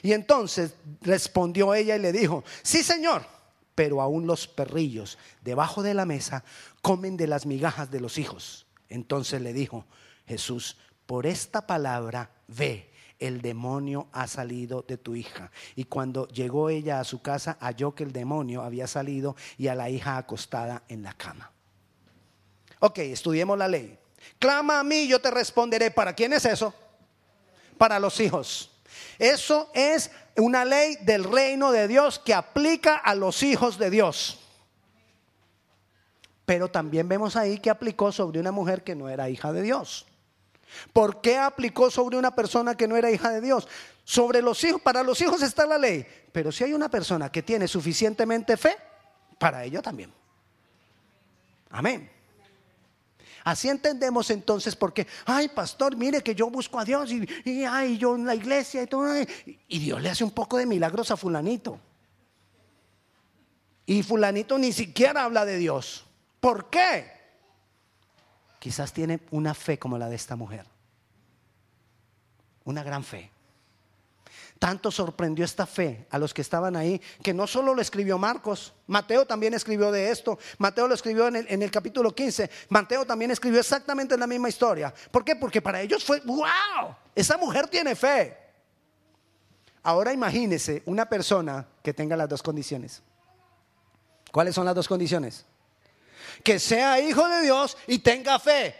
Y 0.02 0.12
entonces 0.12 0.74
respondió 1.00 1.74
ella 1.74 1.96
y 1.96 2.00
le 2.00 2.12
dijo, 2.12 2.44
sí 2.62 2.82
señor, 2.82 3.26
pero 3.74 4.00
aún 4.00 4.26
los 4.26 4.48
perrillos 4.48 5.18
debajo 5.42 5.82
de 5.82 5.94
la 5.94 6.06
mesa 6.06 6.44
comen 6.82 7.16
de 7.16 7.26
las 7.26 7.46
migajas 7.46 7.90
de 7.90 8.00
los 8.00 8.18
hijos. 8.18 8.66
Entonces 8.88 9.42
le 9.42 9.52
dijo 9.52 9.84
Jesús, 10.26 10.78
por 11.06 11.26
esta 11.26 11.66
palabra 11.66 12.30
ve, 12.48 12.90
el 13.18 13.40
demonio 13.40 14.08
ha 14.12 14.26
salido 14.26 14.84
de 14.86 14.96
tu 14.96 15.14
hija. 15.14 15.50
Y 15.74 15.84
cuando 15.84 16.28
llegó 16.28 16.68
ella 16.70 17.00
a 17.00 17.04
su 17.04 17.22
casa, 17.22 17.56
halló 17.60 17.94
que 17.94 18.04
el 18.04 18.12
demonio 18.12 18.62
había 18.62 18.86
salido 18.86 19.36
y 19.56 19.68
a 19.68 19.74
la 19.74 19.88
hija 19.88 20.16
acostada 20.16 20.82
en 20.88 21.02
la 21.02 21.14
cama. 21.14 21.50
Ok, 22.80 22.98
estudiemos 22.98 23.56
la 23.56 23.68
ley. 23.68 23.98
Clama 24.38 24.80
a 24.80 24.84
mí, 24.84 25.08
yo 25.08 25.20
te 25.20 25.30
responderé. 25.30 25.90
¿Para 25.90 26.14
quién 26.14 26.32
es 26.32 26.44
eso? 26.44 26.74
Para 27.78 27.98
los 27.98 28.20
hijos. 28.20 28.70
Eso 29.18 29.70
es 29.74 30.10
una 30.36 30.64
ley 30.64 30.96
del 31.02 31.24
reino 31.24 31.72
de 31.72 31.88
Dios 31.88 32.18
que 32.18 32.34
aplica 32.34 32.96
a 32.96 33.14
los 33.14 33.42
hijos 33.42 33.78
de 33.78 33.90
Dios. 33.90 34.38
Pero 36.44 36.68
también 36.68 37.08
vemos 37.08 37.36
ahí 37.36 37.58
que 37.58 37.70
aplicó 37.70 38.12
sobre 38.12 38.38
una 38.38 38.52
mujer 38.52 38.84
que 38.84 38.94
no 38.94 39.08
era 39.08 39.28
hija 39.28 39.52
de 39.52 39.62
Dios. 39.62 40.06
¿Por 40.92 41.20
qué 41.20 41.38
aplicó 41.38 41.90
sobre 41.90 42.16
una 42.16 42.34
persona 42.34 42.76
que 42.76 42.86
no 42.86 42.96
era 42.96 43.10
hija 43.10 43.30
de 43.30 43.40
Dios? 43.40 43.66
Sobre 44.04 44.42
los 44.42 44.62
hijos, 44.62 44.80
para 44.80 45.02
los 45.02 45.20
hijos 45.20 45.42
está 45.42 45.66
la 45.66 45.78
ley, 45.78 46.06
pero 46.32 46.52
si 46.52 46.64
hay 46.64 46.72
una 46.72 46.88
persona 46.88 47.30
que 47.30 47.42
tiene 47.42 47.66
suficientemente 47.66 48.56
fe, 48.56 48.76
para 49.38 49.64
ello 49.64 49.82
también. 49.82 50.12
Amén. 51.70 52.15
Así 53.46 53.68
entendemos 53.68 54.28
entonces 54.30 54.74
porque, 54.74 55.06
ay, 55.24 55.46
pastor, 55.46 55.96
mire 55.96 56.20
que 56.20 56.34
yo 56.34 56.50
busco 56.50 56.80
a 56.80 56.84
Dios 56.84 57.12
y, 57.12 57.64
ay, 57.64 57.96
yo 57.96 58.16
en 58.16 58.26
la 58.26 58.34
iglesia 58.34 58.82
y 58.82 58.88
todo. 58.88 59.06
Y 59.68 59.78
Dios 59.78 60.02
le 60.02 60.10
hace 60.10 60.24
un 60.24 60.32
poco 60.32 60.56
de 60.56 60.66
milagros 60.66 61.12
a 61.12 61.16
fulanito. 61.16 61.78
Y 63.86 64.02
fulanito 64.02 64.58
ni 64.58 64.72
siquiera 64.72 65.22
habla 65.22 65.44
de 65.44 65.58
Dios. 65.58 66.04
¿Por 66.40 66.70
qué? 66.70 67.08
Quizás 68.58 68.92
tiene 68.92 69.20
una 69.30 69.54
fe 69.54 69.78
como 69.78 69.96
la 69.96 70.08
de 70.08 70.16
esta 70.16 70.34
mujer. 70.34 70.66
Una 72.64 72.82
gran 72.82 73.04
fe. 73.04 73.30
Tanto 74.58 74.90
sorprendió 74.90 75.44
esta 75.44 75.66
fe 75.66 76.06
a 76.10 76.18
los 76.18 76.32
que 76.32 76.40
estaban 76.40 76.76
ahí, 76.76 77.00
que 77.22 77.34
no 77.34 77.46
solo 77.46 77.74
lo 77.74 77.82
escribió 77.82 78.16
Marcos, 78.18 78.72
Mateo 78.86 79.26
también 79.26 79.52
escribió 79.52 79.92
de 79.92 80.10
esto, 80.10 80.38
Mateo 80.58 80.88
lo 80.88 80.94
escribió 80.94 81.28
en 81.28 81.62
el, 81.62 81.70
capítulo 81.70 82.14
15, 82.14 82.50
Mateo 82.70 83.04
también 83.04 83.30
escribió 83.30 83.60
exactamente 83.60 84.16
la 84.16 84.26
misma 84.26 84.48
historia. 84.48 84.92
¿Por 85.10 85.24
qué? 85.24 85.36
Porque 85.36 85.60
para 85.60 85.82
ellos 85.82 86.02
fue, 86.04 86.20
wow, 86.20 86.96
esa 87.14 87.36
mujer 87.36 87.68
tiene 87.68 87.94
fe. 87.94 88.36
Ahora 89.82 90.12
imagínese 90.12 90.82
una 90.86 91.08
persona 91.08 91.66
que 91.82 91.92
tenga 91.92 92.16
las 92.16 92.28
dos 92.28 92.42
condiciones. 92.42 93.02
¿Cuáles 94.32 94.54
son 94.54 94.64
las 94.64 94.74
dos 94.74 94.88
condiciones? 94.88 95.44
Que 96.42 96.58
sea 96.58 96.98
hijo 96.98 97.28
de 97.28 97.42
Dios 97.42 97.76
y 97.86 97.98
tenga 97.98 98.38
fe. 98.38 98.74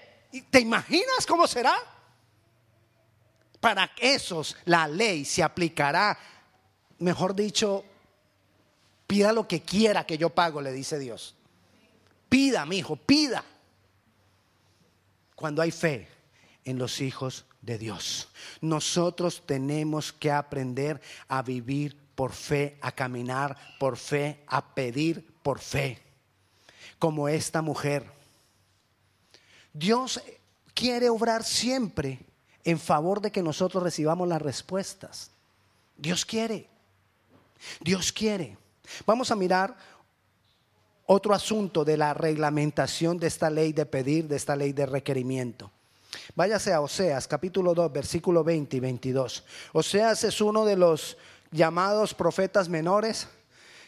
¿Te 0.50 0.60
imaginas 0.60 1.26
cómo 1.26 1.46
será? 1.46 1.76
Para 3.60 3.90
esos 3.98 4.56
la 4.64 4.86
ley 4.86 5.25
se 5.25 5.42
aplicará, 5.42 6.18
mejor 6.98 7.34
dicho, 7.34 7.84
pida 9.06 9.32
lo 9.32 9.46
que 9.48 9.62
quiera 9.62 10.06
que 10.06 10.18
yo 10.18 10.30
pago, 10.30 10.60
le 10.60 10.72
dice 10.72 10.98
Dios. 10.98 11.34
Pida, 12.28 12.66
mi 12.66 12.78
hijo, 12.78 12.96
pida. 12.96 13.44
Cuando 15.34 15.62
hay 15.62 15.70
fe 15.70 16.08
en 16.64 16.78
los 16.78 17.00
hijos 17.00 17.44
de 17.60 17.78
Dios, 17.78 18.28
nosotros 18.60 19.42
tenemos 19.46 20.12
que 20.12 20.30
aprender 20.30 21.00
a 21.28 21.42
vivir 21.42 21.96
por 22.14 22.32
fe, 22.32 22.78
a 22.80 22.92
caminar 22.92 23.56
por 23.78 23.96
fe, 23.96 24.42
a 24.46 24.75
pedir 24.75 25.26
por 25.42 25.60
fe, 25.60 26.02
como 26.98 27.28
esta 27.28 27.62
mujer. 27.62 28.10
Dios 29.72 30.20
quiere 30.75 31.10
obrar 31.10 31.44
siempre 31.44 32.25
en 32.66 32.80
favor 32.80 33.20
de 33.20 33.30
que 33.30 33.44
nosotros 33.44 33.80
recibamos 33.80 34.26
las 34.26 34.42
respuestas. 34.42 35.30
Dios 35.96 36.26
quiere. 36.26 36.68
Dios 37.80 38.12
quiere. 38.12 38.58
Vamos 39.06 39.30
a 39.30 39.37
mirar 39.37 39.76
otro 41.06 41.32
asunto 41.32 41.85
de 41.85 41.96
la 41.96 42.12
reglamentación 42.12 43.18
de 43.18 43.28
esta 43.28 43.50
ley 43.50 43.73
de 43.73 43.87
pedir, 43.87 44.26
de 44.26 44.35
esta 44.35 44.56
ley 44.56 44.73
de 44.73 44.85
requerimiento. 44.85 45.70
Váyase 46.35 46.73
a 46.73 46.80
Oseas, 46.80 47.28
capítulo 47.28 47.73
2, 47.73 47.92
versículo 47.92 48.42
20 48.42 48.76
y 48.76 48.80
22. 48.80 49.44
Oseas 49.73 50.25
es 50.25 50.40
uno 50.40 50.64
de 50.64 50.76
los 50.76 51.16
llamados 51.52 52.14
profetas 52.14 52.68
menores 52.68 53.28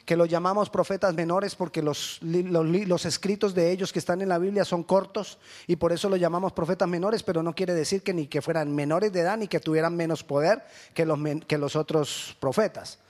que 0.08 0.16
los 0.16 0.30
llamamos 0.30 0.70
profetas 0.70 1.12
menores 1.12 1.54
porque 1.54 1.82
los, 1.82 2.18
los, 2.22 3.04
escritos 3.04 3.54
de 3.54 3.70
ellos 3.70 3.92
que 3.92 3.98
están 3.98 4.22
en 4.22 4.30
la 4.30 4.38
Biblia 4.38 4.64
son 4.64 4.82
cortos 4.82 5.36
y 5.66 5.76
por 5.76 5.92
eso 5.92 6.08
los 6.08 6.18
llamamos 6.18 6.54
profetas 6.54 6.88
menores, 6.88 7.22
pero 7.22 7.42
no 7.42 7.54
quiere 7.54 7.74
decir 7.74 8.02
que 8.02 8.14
ni 8.14 8.26
que 8.26 8.40
fueran 8.40 8.74
menores 8.74 9.12
de 9.12 9.20
edad 9.20 9.36
ni 9.36 9.48
que 9.48 9.60
tuvieran 9.60 9.94
menos 9.94 10.24
poder 10.24 10.64
que 10.94 11.04
los, 11.04 11.18
que 11.46 11.58
los 11.58 11.76
otros 11.76 12.34
profetas, 12.40 13.00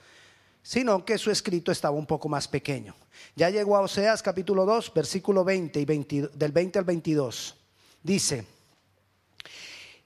sino 0.61 1.05
que 1.05 1.17
su 1.17 1.31
escrito 1.31 1.71
estaba 1.71 1.95
un 1.95 2.05
poco 2.05 2.27
más 2.27 2.49
pequeño. 2.49 2.93
Ya 3.33 3.49
llegó 3.49 3.77
a 3.77 3.79
Oseas 3.79 4.21
capítulo 4.21 4.65
2, 4.65 4.93
versículo 4.93 5.45
20 5.45 5.79
y 5.79 5.85
20, 5.85 6.29
del 6.33 6.51
20 6.51 6.79
al 6.79 6.85
22. 6.85 7.55
Dice, 8.03 8.45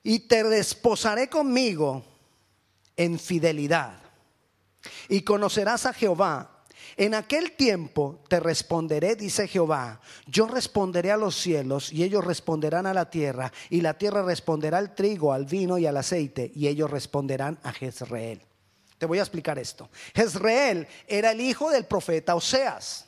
y 0.04 0.20
te 0.20 0.44
desposaré 0.44 1.28
conmigo 1.28 2.06
en 2.96 3.18
fidelidad 3.18 3.98
y 5.10 5.24
conocerás 5.24 5.88
a 5.88 5.94
Jehová. 5.94 6.52
En 6.96 7.16
aquel 7.16 7.54
tiempo 7.54 8.22
te 8.28 8.40
responderé, 8.40 9.16
dice 9.16 9.48
Jehová, 9.48 10.00
yo 10.28 10.48
responderé 10.48 11.12
a 11.12 11.18
los 11.18 11.36
cielos 11.36 11.92
y 11.92 12.04
ellos 12.04 12.24
responderán 12.24 12.86
a 12.86 12.94
la 12.94 13.10
tierra 13.10 13.52
y 13.70 13.82
la 13.82 13.98
tierra 13.98 14.22
responderá 14.22 14.78
al 14.78 14.94
trigo, 14.94 15.34
al 15.34 15.46
vino 15.46 15.78
y 15.78 15.86
al 15.86 15.98
aceite 15.98 16.52
y 16.54 16.68
ellos 16.68 16.92
responderán 16.92 17.58
a 17.64 17.72
Jezreel. 17.74 18.42
Te 18.98 19.06
voy 19.06 19.20
a 19.20 19.24
explicar 19.24 19.58
esto. 19.58 19.90
Jezreel 20.14 20.88
era 21.08 21.32
el 21.32 21.42
hijo 21.42 21.72
del 21.72 21.86
profeta 21.86 22.36
Oseas 22.36 23.06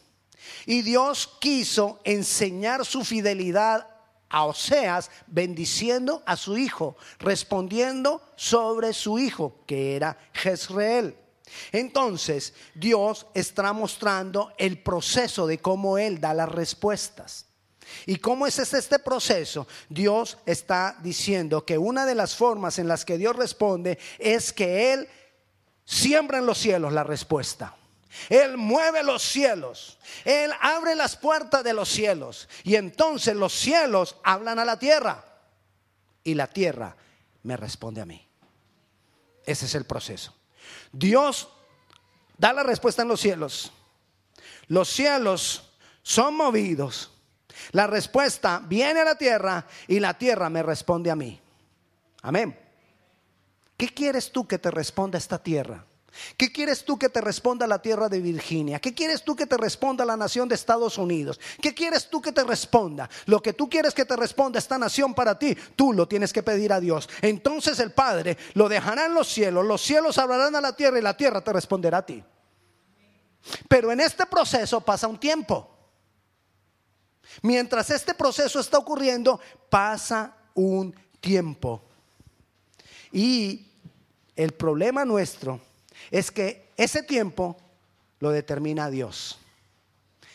y 0.65 0.81
Dios 0.81 1.37
quiso 1.39 1.99
enseñar 2.03 2.85
su 2.85 3.03
fidelidad 3.03 3.87
a 4.29 4.45
Oseas 4.45 5.11
bendiciendo 5.27 6.23
a 6.25 6.35
su 6.35 6.57
hijo, 6.57 6.97
respondiendo 7.19 8.21
sobre 8.35 8.93
su 8.93 9.19
hijo, 9.19 9.59
que 9.65 9.95
era 9.95 10.17
Jezreel. 10.33 11.15
Entonces, 11.71 12.53
Dios 12.73 13.27
está 13.33 13.71
mostrando 13.73 14.53
el 14.57 14.81
proceso 14.81 15.47
de 15.47 15.59
cómo 15.59 15.97
Él 15.97 16.19
da 16.19 16.33
las 16.33 16.49
respuestas. 16.49 17.45
¿Y 18.05 18.17
cómo 18.17 18.47
es 18.47 18.57
este 18.59 18.99
proceso? 18.99 19.67
Dios 19.89 20.37
está 20.45 20.97
diciendo 21.01 21.65
que 21.65 21.77
una 21.77 22.05
de 22.05 22.15
las 22.15 22.35
formas 22.35 22.79
en 22.79 22.87
las 22.87 23.05
que 23.05 23.17
Dios 23.17 23.35
responde 23.35 23.99
es 24.17 24.51
que 24.51 24.93
Él 24.93 25.07
siembra 25.85 26.39
en 26.39 26.45
los 26.45 26.57
cielos 26.57 26.93
la 26.93 27.03
respuesta. 27.03 27.75
Él 28.29 28.57
mueve 28.57 29.03
los 29.03 29.21
cielos. 29.21 29.97
Él 30.23 30.51
abre 30.61 30.95
las 30.95 31.15
puertas 31.15 31.63
de 31.63 31.73
los 31.73 31.89
cielos. 31.89 32.47
Y 32.63 32.75
entonces 32.75 33.35
los 33.35 33.53
cielos 33.53 34.15
hablan 34.23 34.59
a 34.59 34.65
la 34.65 34.79
tierra. 34.79 35.23
Y 36.23 36.33
la 36.33 36.47
tierra 36.47 36.95
me 37.43 37.57
responde 37.57 38.01
a 38.01 38.05
mí. 38.05 38.25
Ese 39.45 39.65
es 39.65 39.75
el 39.75 39.85
proceso. 39.85 40.33
Dios 40.97 41.49
da 42.37 42.53
la 42.53 42.63
respuesta 42.63 43.01
en 43.01 43.09
los 43.09 43.19
cielos. 43.19 43.71
Los 44.67 44.89
cielos 44.89 45.71
son 46.01 46.35
movidos. 46.35 47.11
La 47.71 47.87
respuesta 47.87 48.61
viene 48.65 49.01
a 49.01 49.05
la 49.05 49.17
tierra 49.17 49.65
y 49.87 49.99
la 49.99 50.17
tierra 50.17 50.49
me 50.49 50.63
responde 50.63 51.11
a 51.11 51.15
mí. 51.15 51.39
Amén. 52.21 52.57
¿Qué 53.77 53.89
quieres 53.89 54.31
tú 54.31 54.47
que 54.47 54.57
te 54.57 54.71
responda 54.71 55.17
esta 55.17 55.37
tierra? 55.41 55.85
¿Qué 56.37 56.51
quieres 56.51 56.85
tú 56.85 56.97
que 56.97 57.09
te 57.09 57.21
responda 57.21 57.67
la 57.67 57.81
tierra 57.81 58.09
de 58.09 58.19
Virginia? 58.19 58.79
¿Qué 58.79 58.93
quieres 58.93 59.23
tú 59.23 59.35
que 59.35 59.45
te 59.45 59.57
responda 59.57 60.05
la 60.05 60.17
nación 60.17 60.47
de 60.47 60.55
Estados 60.55 60.97
Unidos? 60.97 61.39
¿Qué 61.61 61.73
quieres 61.73 62.09
tú 62.09 62.21
que 62.21 62.31
te 62.31 62.43
responda? 62.43 63.09
Lo 63.25 63.41
que 63.41 63.53
tú 63.53 63.69
quieres 63.69 63.93
que 63.93 64.05
te 64.05 64.15
responda 64.15 64.59
esta 64.59 64.77
nación 64.77 65.13
para 65.13 65.37
ti, 65.37 65.55
tú 65.75 65.93
lo 65.93 66.07
tienes 66.07 66.31
que 66.31 66.43
pedir 66.43 66.71
a 66.73 66.79
Dios. 66.79 67.09
Entonces 67.21 67.79
el 67.79 67.91
Padre 67.91 68.37
lo 68.53 68.69
dejará 68.69 69.05
en 69.05 69.13
los 69.13 69.27
cielos, 69.27 69.65
los 69.65 69.81
cielos 69.81 70.17
hablarán 70.17 70.55
a 70.55 70.61
la 70.61 70.75
tierra 70.75 70.99
y 70.99 71.01
la 71.01 71.17
tierra 71.17 71.41
te 71.41 71.53
responderá 71.53 71.99
a 71.99 72.05
ti. 72.05 72.23
Pero 73.67 73.91
en 73.91 73.99
este 73.99 74.25
proceso 74.25 74.81
pasa 74.81 75.07
un 75.07 75.19
tiempo. 75.19 75.69
Mientras 77.41 77.89
este 77.89 78.13
proceso 78.13 78.59
está 78.59 78.77
ocurriendo, 78.77 79.39
pasa 79.69 80.35
un 80.53 80.95
tiempo. 81.19 81.83
Y 83.11 83.67
el 84.35 84.51
problema 84.53 85.05
nuestro 85.05 85.59
es 86.11 86.31
que 86.31 86.71
ese 86.77 87.03
tiempo 87.03 87.57
lo 88.19 88.31
determina 88.31 88.89
Dios. 88.89 89.37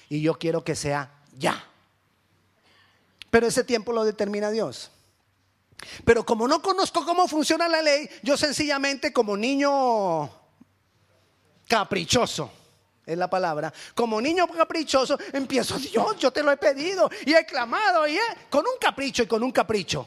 Y 0.09 0.21
yo 0.23 0.39
quiero 0.39 0.65
que 0.65 0.75
sea 0.75 1.11
ya. 1.37 1.65
Pero 3.31 3.47
ese 3.47 3.64
tiempo 3.64 3.92
lo 3.92 4.05
determina 4.05 4.51
Dios. 4.51 4.90
Pero 6.05 6.25
como 6.25 6.47
no 6.47 6.61
conozco 6.61 7.05
cómo 7.05 7.27
funciona 7.29 7.68
la 7.68 7.81
ley, 7.81 8.09
yo 8.23 8.37
sencillamente 8.37 9.12
como 9.12 9.37
niño 9.37 10.31
caprichoso, 11.66 12.51
es 13.07 13.16
la 13.16 13.31
palabra, 13.31 13.73
como 13.94 14.21
niño 14.21 14.47
caprichoso, 14.49 15.18
empiezo, 15.33 15.79
Dios, 15.79 16.18
yo 16.18 16.31
te 16.31 16.42
lo 16.42 16.53
he 16.53 16.57
pedido 16.57 17.11
y 17.25 17.33
he 17.33 17.47
clamado 17.47 18.07
y 18.07 18.18
con 18.49 18.66
un 18.66 18.75
capricho 18.81 19.23
y 19.23 19.27
con 19.27 19.42
un 19.42 19.53
capricho. 19.53 20.07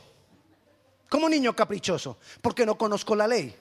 Como 1.10 1.30
niño 1.30 1.56
caprichoso, 1.56 2.18
porque 2.42 2.66
no 2.66 2.78
conozco 2.78 3.16
la 3.16 3.28
ley. 3.28 3.56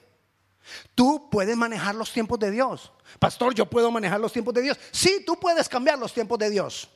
Tú 0.95 1.29
puedes 1.29 1.55
manejar 1.57 1.95
los 1.95 2.11
tiempos 2.11 2.39
de 2.39 2.51
Dios. 2.51 2.91
Pastor, 3.19 3.53
yo 3.53 3.69
puedo 3.69 3.91
manejar 3.91 4.19
los 4.19 4.31
tiempos 4.31 4.53
de 4.53 4.61
Dios. 4.61 4.79
Sí, 4.91 5.23
tú 5.25 5.39
puedes 5.39 5.67
cambiar 5.67 5.99
los 5.99 6.13
tiempos 6.13 6.39
de 6.39 6.49
Dios. 6.49 6.89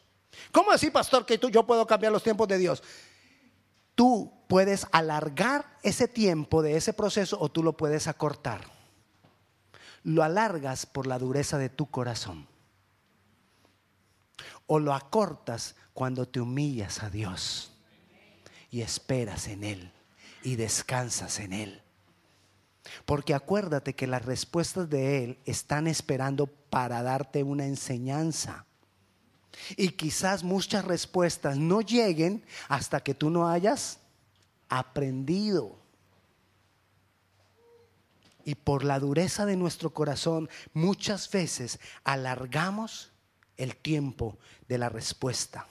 ¿Cómo 0.52 0.72
así, 0.72 0.90
pastor, 0.90 1.26
que 1.26 1.38
tú, 1.38 1.50
yo 1.50 1.66
puedo 1.66 1.86
cambiar 1.86 2.12
los 2.12 2.24
tiempos 2.24 2.48
de 2.48 2.58
Dios? 2.58 2.84
Tú 3.96 4.32
puedes 4.48 4.86
alargar 4.92 5.78
ese 5.84 6.08
tiempo 6.08 6.62
de 6.62 6.78
ese 6.78 6.94
proceso 6.94 7.38
o 7.40 7.50
tú 7.50 7.64
lo 7.64 7.76
puedes 7.76 8.08
acortar. 8.08 8.62
Lo 10.04 10.24
alargas 10.24 10.86
por 10.86 11.08
la 11.08 11.20
dureza 11.20 11.58
de 11.58 11.70
tu 11.70 11.90
corazón. 11.90 12.48
O 14.68 14.80
lo 14.80 14.94
acortas 14.94 15.76
cuando 15.94 16.28
te 16.28 16.40
humillas 16.40 17.02
a 17.04 17.10
Dios 17.10 17.72
y 18.70 18.82
esperas 18.82 19.48
en 19.48 19.64
Él 19.64 19.92
y 20.44 20.56
descansas 20.56 21.40
en 21.40 21.54
Él. 21.54 21.82
Porque 23.06 23.34
acuérdate 23.34 23.94
que 23.96 24.08
las 24.08 24.26
respuestas 24.26 24.90
de 24.90 25.24
Él 25.24 25.40
están 25.46 25.88
esperando 25.88 26.48
para 26.48 27.02
darte 27.04 27.44
una 27.44 27.66
enseñanza. 27.66 28.66
Y 29.76 29.90
quizás 29.90 30.44
muchas 30.44 30.86
respuestas 30.86 31.58
no 31.58 31.82
lleguen 31.82 32.44
hasta 32.68 33.02
que 33.02 33.14
tú 33.14 33.30
no 33.30 33.48
hayas 33.48 34.00
aprendido. 34.70 35.78
Y 38.46 38.56
por 38.56 38.86
la 38.86 39.00
dureza 39.00 39.46
de 39.46 39.58
nuestro 39.58 39.90
corazón, 39.90 40.50
muchas 40.74 41.30
veces 41.30 41.80
alargamos 42.04 43.12
el 43.58 43.76
tiempo 43.76 44.38
de 44.70 44.78
la 44.78 44.90
respuesta. 44.90 45.68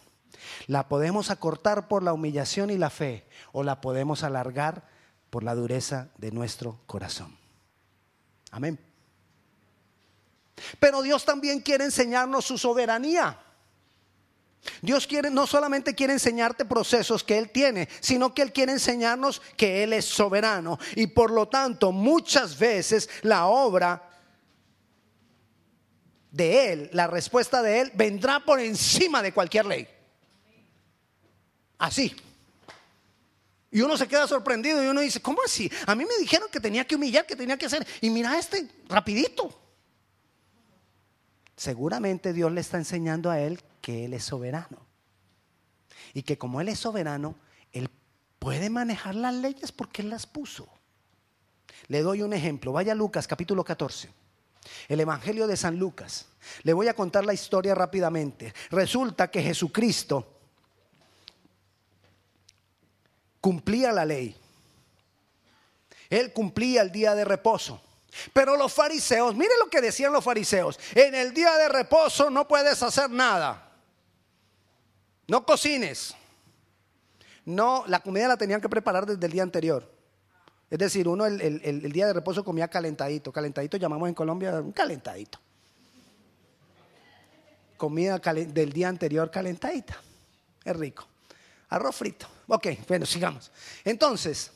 La 0.67 0.89
podemos 0.89 1.31
acortar 1.31 1.89
por 1.89 2.03
la 2.03 2.13
humillación 2.13 2.71
y 2.71 2.77
la 2.77 2.91
fe 2.91 3.27
o 3.53 3.63
la 3.63 3.81
podemos 3.81 4.23
alargar 4.25 4.87
por 5.37 5.45
la 5.45 5.55
dureza 5.55 6.09
de 6.17 6.33
nuestro 6.33 6.81
corazón. 6.87 7.37
Amén. 8.53 8.79
Pero 10.81 11.03
Dios 11.03 11.27
también 11.27 11.61
quiere 11.61 11.85
enseñarnos 11.85 12.47
su 12.47 12.57
soberanía. 12.57 13.39
Dios 14.81 15.07
quiere, 15.07 15.29
no 15.29 15.47
solamente 15.47 15.95
quiere 15.95 16.15
enseñarte 16.15 16.65
procesos 16.65 17.23
que 17.23 17.37
Él 17.37 17.51
tiene, 17.51 17.87
sino 18.01 18.33
que 18.33 18.41
Él 18.41 18.51
quiere 18.51 18.73
enseñarnos 18.73 19.43
que 19.59 19.85
Él 19.85 19.93
es 19.93 20.07
soberano. 20.07 20.79
Y 20.95 21.09
por 21.09 21.31
lo 21.31 21.49
tanto, 21.49 21.93
muchas 21.93 22.59
veces 22.59 23.07
la 23.21 23.45
obra 23.45 24.09
de 26.31 26.73
Él, 26.73 26.91
la 26.95 27.09
respuesta 27.09 27.61
de 27.61 27.81
Él, 27.81 27.93
vendrá 27.95 28.43
por 28.43 28.59
encima 28.59 29.21
de 29.21 29.35
cualquier 29.35 29.67
ley. 29.67 29.87
Así. 31.77 32.17
Y 33.77 33.83
uno 33.83 33.95
se 33.99 34.09
queda 34.09 34.27
sorprendido 34.27 34.83
y 34.83 34.87
uno 34.87 35.03
dice, 35.03 35.21
¿cómo 35.21 35.41
así? 35.45 35.71
A 35.87 35.95
mí 35.95 36.07
me 36.07 36.17
dijeron 36.19 36.49
que 36.51 36.61
tenía 36.61 36.87
que 36.87 36.95
humillar, 36.95 37.27
que 37.27 37.37
tenía 37.37 37.59
que 37.59 37.67
hacer. 37.67 37.87
Y 38.01 38.09
mira 38.09 38.39
este, 38.39 38.67
rapidito. 38.89 39.53
Seguramente 41.55 42.33
Dios 42.33 42.51
le 42.51 42.63
está 42.63 42.79
enseñando 42.79 43.31
a 43.31 43.39
él 43.39 43.61
que 43.83 44.07
Él 44.07 44.15
es 44.15 44.25
soberano. 44.25 44.79
Y 46.15 46.23
que 46.23 46.39
como 46.39 46.63
Él 46.63 46.71
es 46.71 46.79
soberano, 46.79 47.37
Él 47.71 47.91
puede 48.39 48.71
manejar 48.71 49.15
las 49.15 49.35
leyes 49.35 49.73
porque 49.73 50.01
Él 50.01 50.09
las 50.09 50.27
puso. 50.27 50.67
Le 51.89 52.01
doy 52.01 52.23
un 52.23 52.33
ejemplo. 52.33 52.73
Vaya 52.73 52.95
Lucas 52.95 53.27
capítulo 53.27 53.63
14. 53.63 54.09
El 54.89 55.01
Evangelio 55.01 55.47
de 55.47 55.59
San 55.59 55.79
Lucas. 55.79 56.29
Le 56.63 56.73
voy 56.73 56.89
a 56.89 56.95
contar 56.95 57.27
la 57.27 57.35
historia 57.35 57.75
rápidamente. 57.75 58.55
Resulta 58.71 59.31
que 59.31 59.43
Jesucristo 59.43 60.36
cumplía 63.47 63.93
la 63.93 64.05
ley. 64.05 64.35
Él 66.11 66.33
cumplía 66.33 66.83
el 66.83 66.91
día 66.91 67.15
de 67.15 67.25
reposo. 67.25 67.81
Pero 68.33 68.57
los 68.57 68.73
fariseos, 68.73 69.37
mire 69.37 69.53
lo 69.63 69.71
que 69.71 69.81
decían 69.81 70.13
los 70.13 70.25
fariseos, 70.25 70.81
en 70.97 71.15
el 71.15 71.33
día 71.33 71.57
de 71.57 71.69
reposo 71.69 72.29
no 72.29 72.49
puedes 72.49 72.83
hacer 72.83 73.09
nada. 73.09 73.71
No 75.29 75.47
cocines. 75.47 76.13
No, 77.45 77.85
la 77.87 78.01
comida 78.01 78.27
la 78.27 78.37
tenían 78.37 78.61
que 78.61 78.69
preparar 78.69 79.07
desde 79.07 79.25
el 79.25 79.31
día 79.31 79.45
anterior. 79.45 79.89
Es 80.69 80.81
decir, 80.81 81.07
uno 81.07 81.25
el, 81.25 81.41
el 81.41 81.93
día 81.93 82.09
de 82.09 82.15
reposo 82.15 82.43
comía 82.43 82.67
calentadito. 82.67 83.31
Calentadito 83.31 83.77
llamamos 83.77 84.09
en 84.09 84.15
Colombia 84.17 84.55
un 84.55 84.73
calentadito. 84.73 85.39
comida 87.77 88.19
del 88.19 88.73
día 88.73 88.89
anterior 88.89 89.31
calentadita. 89.31 89.97
Es 90.65 90.77
rico. 90.77 91.07
Arroz 91.69 91.95
frito. 91.95 92.27
Ok, 92.49 92.67
bueno, 92.89 93.07
sigamos. 93.07 93.51
Entonces, 93.85 94.53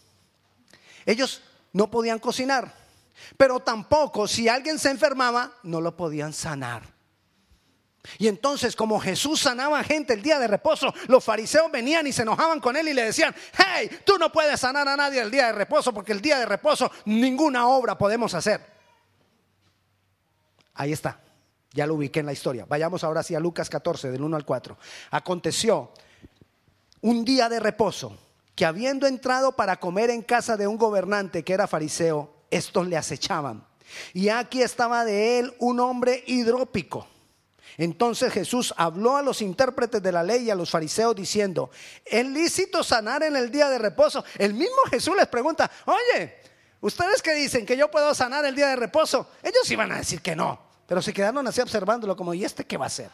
ellos 1.05 1.43
no 1.73 1.91
podían 1.91 2.19
cocinar, 2.19 2.73
pero 3.37 3.61
tampoco 3.61 4.29
si 4.29 4.49
alguien 4.49 4.79
se 4.79 4.91
enfermaba, 4.91 5.53
no 5.63 5.81
lo 5.81 5.97
podían 5.97 6.33
sanar. 6.33 7.01
Y 8.19 8.29
entonces, 8.29 8.75
como 8.75 8.99
Jesús 8.99 9.41
sanaba 9.41 9.81
a 9.81 9.85
gente 9.85 10.15
el 10.15 10.23
día 10.23 10.39
de 10.39 10.47
reposo, 10.47 10.93
los 11.09 11.23
fariseos 11.23 11.71
venían 11.71 12.07
y 12.07 12.13
se 12.13 12.23
enojaban 12.23 12.59
con 12.59 12.77
él 12.77 12.89
y 12.89 12.95
le 12.95 13.05
decían, 13.05 13.35
hey, 13.53 13.91
tú 14.05 14.17
no 14.19 14.33
puedes 14.33 14.59
sanar 14.59 14.89
a 14.89 14.97
nadie 14.97 15.21
el 15.21 15.31
día 15.31 15.47
de 15.47 15.53
reposo 15.53 15.93
porque 15.93 16.13
el 16.13 16.21
día 16.21 16.39
de 16.39 16.47
reposo 16.47 16.91
ninguna 17.05 17.69
obra 17.69 17.99
podemos 17.99 18.33
hacer. 18.33 18.65
Ahí 20.75 20.93
está, 20.93 21.21
ya 21.73 21.87
lo 21.87 21.95
ubiqué 21.95 22.21
en 22.21 22.27
la 22.27 22.33
historia. 22.33 22.65
Vayamos 22.67 23.05
ahora 23.05 23.21
hacia 23.21 23.39
Lucas 23.39 23.69
14, 23.69 24.11
del 24.11 24.23
1 24.23 24.37
al 24.37 24.47
4. 24.47 24.79
Aconteció 25.11 25.93
un 27.01 27.25
día 27.25 27.49
de 27.49 27.61
reposo 27.61 28.17
que 28.55 28.65
habiendo 28.65 29.07
entrado 29.07 29.53
para 29.53 29.79
comer 29.79 30.11
en 30.11 30.23
casa 30.23 30.57
de 30.57 30.67
un 30.67 30.77
gobernante 30.77 31.43
que 31.43 31.53
era 31.53 31.67
fariseo, 31.67 32.31
estos 32.51 32.87
le 32.87 32.97
acechaban. 32.97 33.65
Y 34.13 34.29
aquí 34.29 34.63
estaba 34.63 35.05
de 35.05 35.39
él 35.39 35.55
un 35.59 35.81
hombre 35.81 36.23
hidrópico 36.27 37.07
entonces 37.79 38.33
Jesús 38.33 38.75
habló 38.77 39.17
a 39.17 39.23
los 39.23 39.43
intérpretes 39.43 40.03
de 40.03 40.13
la 40.13 40.23
ley 40.23 40.45
y 40.45 40.51
a 40.51 40.55
los 40.55 40.71
fariseos 40.71 41.15
diciendo, 41.17 41.71
¿es 42.05 42.27
lícito 42.27 42.83
sanar 42.83 43.23
en 43.23 43.37
el 43.37 43.51
día 43.51 43.71
de 43.71 43.79
reposo? 43.79 44.25
El 44.37 44.53
mismo 44.53 44.83
Jesús 44.91 45.17
les 45.17 45.27
pregunta, 45.29 45.71
oye, 45.87 46.37
¿ustedes 46.83 47.23
que 47.23 47.35
dicen 47.35 47.65
que 47.65 47.79
yo 47.79 47.91
puedo 47.91 48.15
sanar 48.15 48.45
el 48.45 48.55
día 48.55 48.69
de 48.69 48.77
reposo? 48.77 49.29
Ellos 49.43 49.71
iban 49.71 49.93
a 49.93 49.97
decir 49.97 50.21
que 50.21 50.37
no, 50.37 50.61
pero 50.87 51.01
se 51.01 51.13
quedaron 51.13 51.47
así 51.47 51.63
observándolo 51.63 52.17
como, 52.17 52.35
¿y 52.35 52.45
este 52.45 52.65
qué 52.65 52.77
va 52.77 52.85
a 52.85 52.89
hacer? 52.89 53.11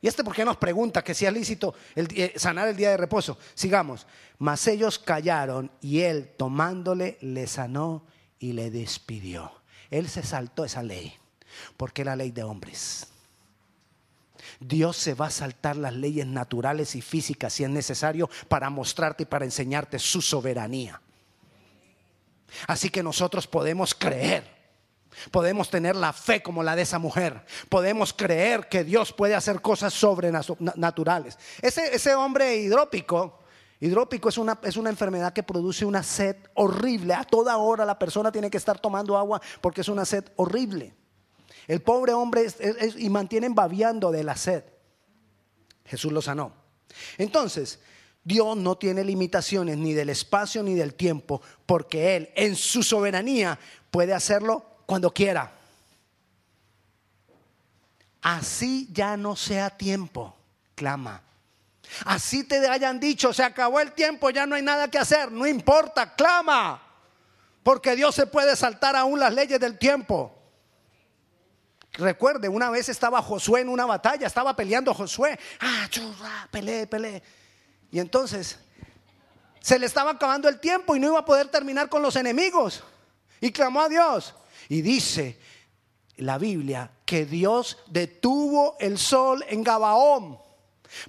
¿Y 0.00 0.06
este 0.06 0.22
por 0.22 0.34
qué 0.34 0.44
nos 0.44 0.56
pregunta 0.56 1.02
que 1.02 1.14
si 1.14 1.26
es 1.26 1.32
lícito 1.32 1.74
eh, 1.96 2.32
sanar 2.36 2.68
el 2.68 2.76
día 2.76 2.90
de 2.90 2.96
reposo? 2.96 3.38
Sigamos. 3.54 4.06
Mas 4.38 4.66
ellos 4.68 4.98
callaron 4.98 5.70
y 5.80 6.00
él 6.00 6.34
tomándole 6.36 7.18
le 7.20 7.46
sanó 7.46 8.06
y 8.38 8.52
le 8.52 8.70
despidió. 8.70 9.52
Él 9.90 10.08
se 10.08 10.22
saltó 10.22 10.64
esa 10.64 10.82
ley, 10.82 11.14
porque 11.76 12.04
la 12.04 12.14
ley 12.14 12.30
de 12.30 12.44
hombres. 12.44 13.08
Dios 14.60 14.96
se 14.96 15.14
va 15.14 15.26
a 15.26 15.30
saltar 15.30 15.76
las 15.76 15.94
leyes 15.94 16.26
naturales 16.26 16.94
y 16.94 17.00
físicas 17.00 17.52
si 17.52 17.64
es 17.64 17.70
necesario 17.70 18.28
para 18.48 18.70
mostrarte 18.70 19.24
y 19.24 19.26
para 19.26 19.44
enseñarte 19.44 19.98
su 19.98 20.22
soberanía. 20.22 21.00
Así 22.66 22.90
que 22.90 23.02
nosotros 23.02 23.46
podemos 23.46 23.94
creer. 23.94 24.57
Podemos 25.30 25.70
tener 25.70 25.96
la 25.96 26.12
fe 26.12 26.42
como 26.42 26.62
la 26.62 26.76
de 26.76 26.82
esa 26.82 26.98
mujer. 26.98 27.44
Podemos 27.68 28.12
creer 28.12 28.68
que 28.68 28.84
Dios 28.84 29.12
puede 29.12 29.34
hacer 29.34 29.60
cosas 29.60 29.94
sobrenaturales. 29.94 31.38
Ese, 31.62 32.14
hombre 32.14 32.56
hidrópico, 32.56 33.40
hidrópico 33.80 34.28
es 34.28 34.38
una, 34.38 34.58
es 34.62 34.76
una 34.76 34.90
enfermedad 34.90 35.32
que 35.32 35.42
produce 35.42 35.84
una 35.84 36.02
sed 36.02 36.36
horrible. 36.54 37.14
A 37.14 37.24
toda 37.24 37.56
hora 37.56 37.84
la 37.84 37.98
persona 37.98 38.32
tiene 38.32 38.50
que 38.50 38.58
estar 38.58 38.78
tomando 38.78 39.16
agua 39.16 39.40
porque 39.60 39.82
es 39.82 39.88
una 39.88 40.04
sed 40.04 40.24
horrible. 40.36 40.94
El 41.66 41.82
pobre 41.82 42.14
hombre 42.14 42.46
y 42.96 43.10
mantienen 43.10 43.54
babiando 43.54 44.10
de 44.10 44.24
la 44.24 44.36
sed. 44.36 44.64
Jesús 45.84 46.12
lo 46.12 46.22
sanó. 46.22 46.52
Entonces, 47.18 47.80
Dios 48.24 48.56
no 48.56 48.76
tiene 48.76 49.04
limitaciones 49.04 49.78
ni 49.78 49.94
del 49.94 50.10
espacio 50.10 50.62
ni 50.62 50.74
del 50.74 50.94
tiempo, 50.94 51.40
porque 51.64 52.16
Él 52.16 52.30
en 52.34 52.56
su 52.56 52.82
soberanía 52.82 53.58
puede 53.90 54.12
hacerlo 54.12 54.66
cuando 54.88 55.12
quiera. 55.12 55.52
Así 58.22 58.88
ya 58.90 59.18
no 59.18 59.36
sea 59.36 59.68
tiempo, 59.68 60.34
clama. 60.74 61.20
Así 62.06 62.44
te 62.44 62.66
hayan 62.66 62.98
dicho, 62.98 63.34
se 63.34 63.42
acabó 63.42 63.80
el 63.80 63.92
tiempo, 63.92 64.30
ya 64.30 64.46
no 64.46 64.54
hay 64.54 64.62
nada 64.62 64.88
que 64.88 64.96
hacer, 64.96 65.30
no 65.30 65.46
importa, 65.46 66.14
clama. 66.14 66.80
Porque 67.62 67.96
Dios 67.96 68.14
se 68.14 68.26
puede 68.26 68.56
saltar 68.56 68.96
aún 68.96 69.20
las 69.20 69.34
leyes 69.34 69.60
del 69.60 69.76
tiempo. 69.76 70.34
Recuerde, 71.92 72.48
una 72.48 72.70
vez 72.70 72.88
estaba 72.88 73.20
Josué 73.20 73.60
en 73.60 73.68
una 73.68 73.84
batalla, 73.84 74.26
estaba 74.26 74.56
peleando 74.56 74.94
Josué. 74.94 75.38
Ah, 75.60 75.86
churra, 75.90 76.48
peleé, 76.50 76.86
peleé. 76.86 77.22
Y 77.90 77.98
entonces 77.98 78.58
se 79.60 79.78
le 79.78 79.84
estaba 79.84 80.12
acabando 80.12 80.48
el 80.48 80.58
tiempo 80.60 80.96
y 80.96 80.98
no 80.98 81.08
iba 81.08 81.18
a 81.18 81.26
poder 81.26 81.48
terminar 81.48 81.90
con 81.90 82.00
los 82.00 82.16
enemigos. 82.16 82.82
Y 83.38 83.52
clamó 83.52 83.82
a 83.82 83.90
Dios. 83.90 84.34
Y 84.68 84.82
dice 84.82 85.38
la 86.16 86.38
Biblia 86.38 86.90
que 87.04 87.24
Dios 87.24 87.78
detuvo 87.86 88.76
el 88.80 88.98
sol 88.98 89.44
en 89.48 89.62
Gabaón 89.62 90.38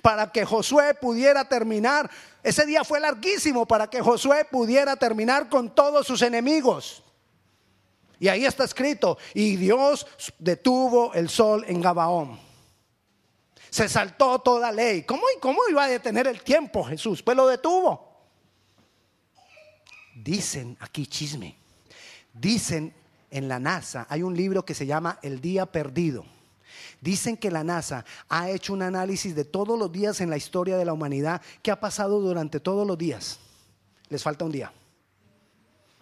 para 0.01 0.31
que 0.31 0.45
Josué 0.45 0.93
pudiera 0.93 1.47
terminar. 1.47 2.09
Ese 2.43 2.65
día 2.65 2.83
fue 2.83 2.99
larguísimo 2.99 3.65
para 3.65 3.89
que 3.89 4.01
Josué 4.01 4.45
pudiera 4.45 4.95
terminar 4.95 5.49
con 5.49 5.73
todos 5.73 6.05
sus 6.05 6.21
enemigos. 6.21 7.03
Y 8.19 8.27
ahí 8.27 8.45
está 8.45 8.65
escrito, 8.65 9.17
y 9.33 9.55
Dios 9.55 10.05
detuvo 10.37 11.13
el 11.13 11.29
sol 11.29 11.63
en 11.67 11.79
Gabaón. 11.79 12.37
Se 13.69 13.87
saltó 13.87 14.39
toda 14.39 14.71
ley. 14.71 15.03
¿Cómo, 15.03 15.21
¿Cómo 15.39 15.61
iba 15.69 15.85
a 15.85 15.87
detener 15.87 16.27
el 16.27 16.41
tiempo 16.41 16.83
Jesús? 16.83 17.23
Pues 17.23 17.37
lo 17.37 17.47
detuvo. 17.47 18.09
Dicen 20.15 20.75
aquí 20.81 21.05
chisme. 21.05 21.55
Dicen 22.33 22.93
en 23.31 23.47
la 23.47 23.59
NASA, 23.59 24.05
hay 24.09 24.23
un 24.23 24.35
libro 24.35 24.65
que 24.65 24.73
se 24.73 24.85
llama 24.85 25.19
El 25.21 25.41
Día 25.41 25.65
Perdido. 25.65 26.25
Dicen 27.01 27.37
que 27.37 27.51
la 27.51 27.63
NASA 27.63 28.05
ha 28.27 28.49
hecho 28.49 28.73
un 28.73 28.81
análisis 28.81 29.35
de 29.35 29.45
todos 29.45 29.77
los 29.79 29.91
días 29.91 30.21
en 30.21 30.29
la 30.29 30.37
historia 30.37 30.77
de 30.77 30.85
la 30.85 30.93
humanidad 30.93 31.41
que 31.61 31.71
ha 31.71 31.79
pasado 31.79 32.19
durante 32.19 32.59
todos 32.59 32.85
los 32.85 32.97
días. 32.97 33.39
Les 34.09 34.21
falta 34.21 34.45
un 34.45 34.51
día. 34.51 34.71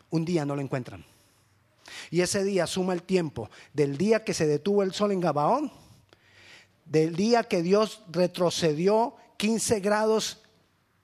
Un 0.09 0.25
día 0.25 0.45
no 0.45 0.55
lo 0.55 0.61
encuentran. 0.61 1.05
Y 2.09 2.21
ese 2.21 2.43
día 2.43 2.67
suma 2.67 2.93
el 2.93 3.03
tiempo 3.03 3.49
del 3.73 3.97
día 3.97 4.23
que 4.23 4.33
se 4.33 4.47
detuvo 4.47 4.83
el 4.83 4.93
sol 4.93 5.11
en 5.11 5.21
Gabaón, 5.21 5.71
del 6.85 7.15
día 7.15 7.43
que 7.43 7.61
Dios 7.61 8.01
retrocedió 8.09 9.15
15 9.37 9.79
grados 9.81 10.41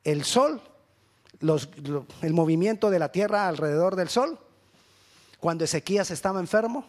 el 0.03 0.23
sol, 0.23 0.61
el 2.21 2.33
movimiento 2.33 2.89
de 2.89 2.99
la 2.99 3.11
tierra 3.11 3.47
alrededor 3.47 3.95
del 3.95 4.09
sol, 4.09 4.39
cuando 5.43 5.65
Ezequías 5.65 6.09
estaba 6.09 6.39
enfermo. 6.39 6.85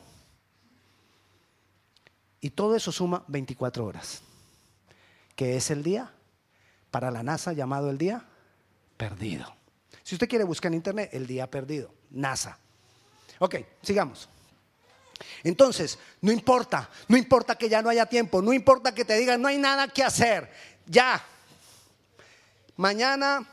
Y 2.41 2.51
todo 2.51 2.77
eso 2.77 2.93
suma 2.93 3.25
24 3.27 3.85
horas, 3.85 4.23
que 5.35 5.57
es 5.57 5.73
el 5.73 5.83
día 5.83 6.13
para 6.93 7.11
la 7.11 7.25
NASA 7.25 7.53
llamado 7.53 7.91
el 7.91 7.99
día 7.99 8.25
perdido. 8.97 9.53
Si 10.05 10.15
usted 10.15 10.29
quiere 10.29 10.45
buscar 10.45 10.71
en 10.71 10.75
internet, 10.75 11.11
el 11.13 11.27
día 11.27 11.51
perdido, 11.51 11.93
NASA. 12.11 12.57
Ok, 13.41 13.57
sigamos. 13.83 14.29
Entonces, 15.43 15.99
no 16.21 16.31
importa, 16.31 16.89
no 17.09 17.17
importa 17.17 17.57
que 17.57 17.69
ya 17.69 17.83
no 17.83 17.89
haya 17.89 18.07
tiempo, 18.07 18.41
no 18.41 18.53
importa 18.53 18.95
que 18.95 19.05
te 19.05 19.17
digan 19.17 19.43
no 19.43 19.49
hay 19.49 19.59
nada 19.59 19.89
que 19.89 20.05
hacer, 20.05 20.49
ya. 20.87 21.21
Mañana 22.77 23.49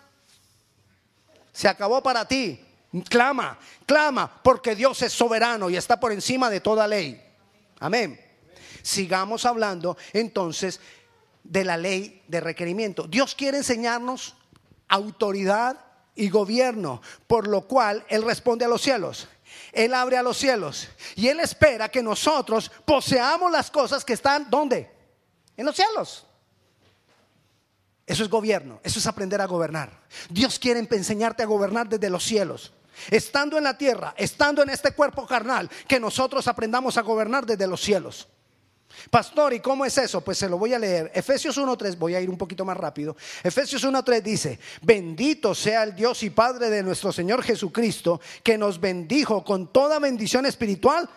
se 1.52 1.68
acabó 1.68 2.04
para 2.04 2.28
ti. 2.28 2.68
Clama, 3.10 3.58
clama, 3.86 4.42
porque 4.44 4.76
Dios 4.76 5.02
es 5.02 5.14
soberano 5.14 5.70
y 5.70 5.78
está 5.78 6.00
por 6.00 6.12
encima 6.12 6.50
de 6.50 6.60
toda 6.60 6.88
ley. 6.88 7.22
Amén. 7.80 8.20
Sigamos 8.82 9.46
hablando 9.46 9.98
entonces 10.12 10.80
de 11.44 11.64
la 11.64 11.78
ley 11.78 12.22
de 12.28 12.42
requerimiento. 12.42 13.08
Dios 13.08 13.34
quiere 13.34 13.58
enseñarnos 13.58 14.36
autoridad 14.90 15.78
y 16.16 16.30
gobierno, 16.30 17.02
por 17.28 17.48
lo 17.48 17.68
cual 17.68 18.06
Él 18.10 18.24
responde 18.24 18.66
a 18.66 18.68
los 18.68 18.82
cielos. 18.82 19.28
Él 19.72 19.94
abre 19.94 20.18
a 20.18 20.24
los 20.24 20.38
cielos 20.38 20.90
y 21.16 21.28
Él 21.30 21.40
espera 21.40 21.90
que 21.90 22.04
nosotros 22.04 22.70
poseamos 22.84 23.52
las 23.52 23.72
cosas 23.72 24.04
que 24.04 24.14
están, 24.14 24.50
¿dónde? 24.50 24.92
En 25.56 25.66
los 25.66 25.76
cielos. 25.76 26.26
Eso 28.06 28.24
es 28.24 28.30
gobierno, 28.30 28.82
eso 28.84 29.00
es 29.00 29.08
aprender 29.08 29.40
a 29.40 29.46
gobernar. 29.46 30.02
Dios 30.30 30.60
quiere 30.60 30.86
enseñarte 30.92 31.44
a 31.44 31.46
gobernar 31.46 31.88
desde 31.88 32.10
los 32.10 32.24
cielos. 32.24 32.74
Estando 33.10 33.58
en 33.58 33.64
la 33.64 33.78
tierra, 33.78 34.14
estando 34.18 34.62
en 34.62 34.70
este 34.70 34.92
cuerpo 34.92 35.26
carnal, 35.26 35.70
que 35.88 36.00
nosotros 36.00 36.48
aprendamos 36.48 36.98
a 36.98 37.02
gobernar 37.02 37.46
desde 37.46 37.68
los 37.68 37.82
cielos. 37.82 38.28
Pastor, 39.10 39.54
¿y 39.54 39.60
cómo 39.60 39.86
es 39.86 39.98
eso? 39.98 40.22
Pues 40.22 40.38
se 40.38 40.50
lo 40.50 40.58
voy 40.58 40.74
a 40.74 40.80
leer. 40.80 41.12
Efesios 41.14 41.58
1.3, 41.58 41.98
voy 41.98 42.16
a 42.16 42.22
ir 42.22 42.30
un 42.30 42.38
poquito 42.38 42.66
más 42.66 42.78
rápido. 42.78 43.16
Efesios 43.44 43.84
1.3 43.84 44.22
dice, 44.22 44.60
bendito 44.82 45.56
sea 45.56 45.84
el 45.84 45.96
Dios 45.96 46.22
y 46.24 46.30
Padre 46.30 46.70
de 46.70 46.84
nuestro 46.84 47.12
Señor 47.12 47.44
Jesucristo, 47.44 48.22
que 48.44 48.58
nos 48.58 48.80
bendijo 48.80 49.44
con 49.44 49.72
toda 49.72 50.00
bendición 50.00 50.46
espiritual 50.46 51.10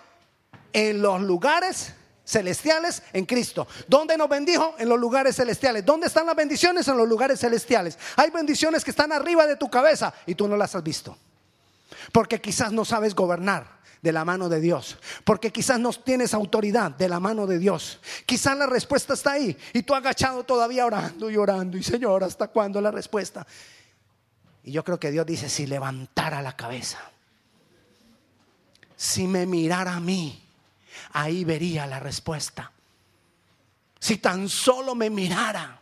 en 0.73 1.03
los 1.03 1.21
lugares 1.21 1.95
celestiales 2.25 3.03
en 3.13 3.27
Cristo. 3.27 3.67
¿Dónde 3.87 4.17
nos 4.17 4.29
bendijo? 4.29 4.75
En 4.79 4.89
los 4.89 4.99
lugares 4.99 5.37
celestiales. 5.37 5.85
¿Dónde 5.85 6.07
están 6.07 6.27
las 6.27 6.37
bendiciones? 6.37 6.89
En 6.89 6.97
los 6.97 7.09
lugares 7.09 7.41
celestiales. 7.41 7.99
Hay 8.17 8.31
bendiciones 8.31 8.85
que 8.85 8.91
están 8.91 9.13
arriba 9.13 9.47
de 9.47 9.57
tu 9.57 9.69
cabeza 9.69 10.13
y 10.27 10.35
tú 10.35 10.49
no 10.49 10.57
las 10.57 10.75
has 10.75 10.83
visto. 10.83 11.17
Porque 12.13 12.41
quizás 12.41 12.73
no 12.73 12.85
sabes 12.85 13.15
gobernar 13.15 13.75
de 14.05 14.13
la 14.13 14.25
mano 14.25 14.49
de 14.51 14.61
Dios. 14.61 14.99
Porque 15.25 15.51
quizás 15.51 15.81
no 15.81 15.91
tienes 15.93 16.35
autoridad 16.35 16.91
de 16.91 17.09
la 17.09 17.21
mano 17.21 17.47
de 17.47 17.59
Dios. 17.59 18.01
Quizás 18.27 18.57
la 18.57 18.67
respuesta 18.67 19.15
está 19.15 19.33
ahí 19.33 19.57
y 19.73 19.83
tú 19.83 19.95
agachado 19.95 20.45
todavía 20.45 20.85
orando 20.85 21.31
y 21.31 21.37
orando. 21.37 21.79
Y 21.79 21.83
Señor, 21.83 22.23
¿hasta 22.23 22.49
cuándo 22.49 22.81
la 22.81 22.91
respuesta? 22.91 23.47
Y 24.63 24.73
yo 24.73 24.85
creo 24.85 25.01
que 25.01 25.11
Dios 25.11 25.25
dice, 25.25 25.49
si 25.49 25.67
levantara 25.67 26.43
la 26.43 26.55
cabeza, 26.55 26.99
si 28.97 29.27
me 29.27 29.47
mirara 29.47 29.95
a 29.95 30.01
mí, 30.01 30.43
ahí 31.13 31.45
vería 31.45 31.87
la 31.87 31.99
respuesta. 31.99 32.71
Si 33.99 34.19
tan 34.19 34.51
solo 34.51 34.95
me 34.95 35.09
mirara, 35.09 35.81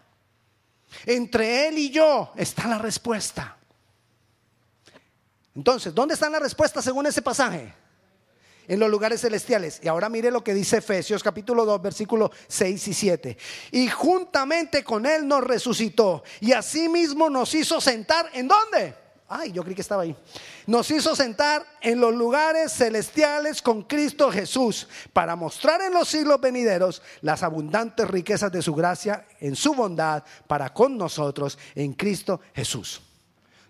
entre 1.06 1.68
Él 1.68 1.78
y 1.78 1.90
yo 1.90 2.32
está 2.36 2.68
la 2.68 2.78
respuesta. 2.78 3.56
Entonces, 5.54 5.94
¿dónde 5.94 6.14
están 6.14 6.32
las 6.32 6.42
respuestas 6.42 6.84
según 6.84 7.06
ese 7.06 7.22
pasaje? 7.22 7.74
En 8.68 8.78
los 8.78 8.88
lugares 8.88 9.20
celestiales. 9.20 9.80
Y 9.82 9.88
ahora 9.88 10.08
mire 10.08 10.30
lo 10.30 10.42
que 10.42 10.54
dice 10.54 10.78
Efesios 10.78 11.22
capítulo 11.22 11.64
2, 11.64 11.82
versículos 11.82 12.30
6 12.48 12.88
y 12.88 12.94
7. 12.94 13.36
Y 13.72 13.88
juntamente 13.88 14.84
con 14.84 15.04
Él 15.04 15.26
nos 15.26 15.44
resucitó. 15.44 16.22
Y 16.40 16.52
asimismo 16.52 17.28
nos 17.28 17.54
hizo 17.54 17.80
sentar. 17.80 18.30
¿En 18.32 18.48
dónde? 18.48 18.94
Ay, 19.28 19.50
yo 19.50 19.62
creí 19.62 19.74
que 19.74 19.80
estaba 19.80 20.02
ahí. 20.02 20.14
Nos 20.66 20.90
hizo 20.90 21.16
sentar 21.16 21.66
en 21.80 22.00
los 22.00 22.14
lugares 22.14 22.72
celestiales 22.72 23.62
con 23.62 23.82
Cristo 23.82 24.30
Jesús 24.30 24.86
para 25.12 25.36
mostrar 25.36 25.80
en 25.80 25.92
los 25.92 26.08
siglos 26.08 26.40
venideros 26.40 27.02
las 27.22 27.42
abundantes 27.42 28.08
riquezas 28.08 28.52
de 28.52 28.62
su 28.62 28.74
gracia 28.74 29.26
en 29.40 29.56
su 29.56 29.74
bondad 29.74 30.22
para 30.46 30.72
con 30.72 30.98
nosotros 30.98 31.58
en 31.74 31.94
Cristo 31.94 32.40
Jesús. 32.54 33.00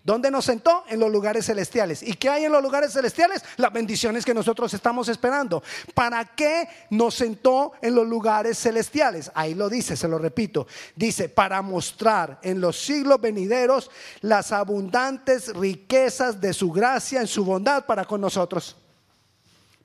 ¿Dónde 0.03 0.29
nos 0.29 0.43
sentó? 0.43 0.83
En 0.89 0.99
los 0.99 1.09
lugares 1.09 1.45
celestiales. 1.45 2.03
¿Y 2.03 2.15
qué 2.15 2.29
hay 2.29 2.43
en 2.43 2.51
los 2.51 2.61
lugares 2.61 2.91
celestiales? 2.91 3.41
Las 3.55 3.71
bendiciones 3.71 4.25
que 4.25 4.33
nosotros 4.33 4.73
estamos 4.73 5.07
esperando. 5.07 5.63
¿Para 5.93 6.25
qué 6.25 6.67
nos 6.89 7.15
sentó 7.15 7.71
en 7.81 7.95
los 7.95 8.05
lugares 8.05 8.59
celestiales? 8.59 9.31
Ahí 9.33 9.53
lo 9.53 9.69
dice, 9.69 9.95
se 9.95 10.09
lo 10.09 10.17
repito. 10.17 10.67
Dice, 10.93 11.29
para 11.29 11.61
mostrar 11.61 12.37
en 12.43 12.59
los 12.59 12.77
siglos 12.83 13.21
venideros 13.21 13.89
las 14.19 14.51
abundantes 14.51 15.55
riquezas 15.55 16.41
de 16.41 16.51
su 16.51 16.69
gracia 16.73 17.21
en 17.21 17.27
su 17.27 17.45
bondad 17.45 17.85
para 17.85 18.03
con 18.03 18.19
nosotros. 18.19 18.75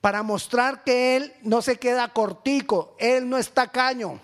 Para 0.01 0.25
mostrar 0.25 0.83
que 0.83 1.17
Él 1.17 1.33
no 1.43 1.63
se 1.63 1.77
queda 1.77 2.13
cortico, 2.13 2.97
Él 2.99 3.29
no 3.29 3.37
es 3.37 3.51
tacaño. 3.51 4.21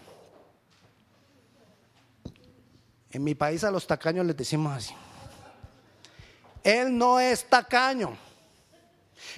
En 3.13 3.23
mi 3.23 3.37
país 3.37 3.63
a 3.63 3.71
los 3.71 3.87
tacaños 3.87 4.27
les 4.27 4.37
decimos 4.37 4.73
así. 4.73 4.95
Él 6.65 6.97
no 6.97 7.21
es 7.21 7.45
tacaño. 7.45 8.17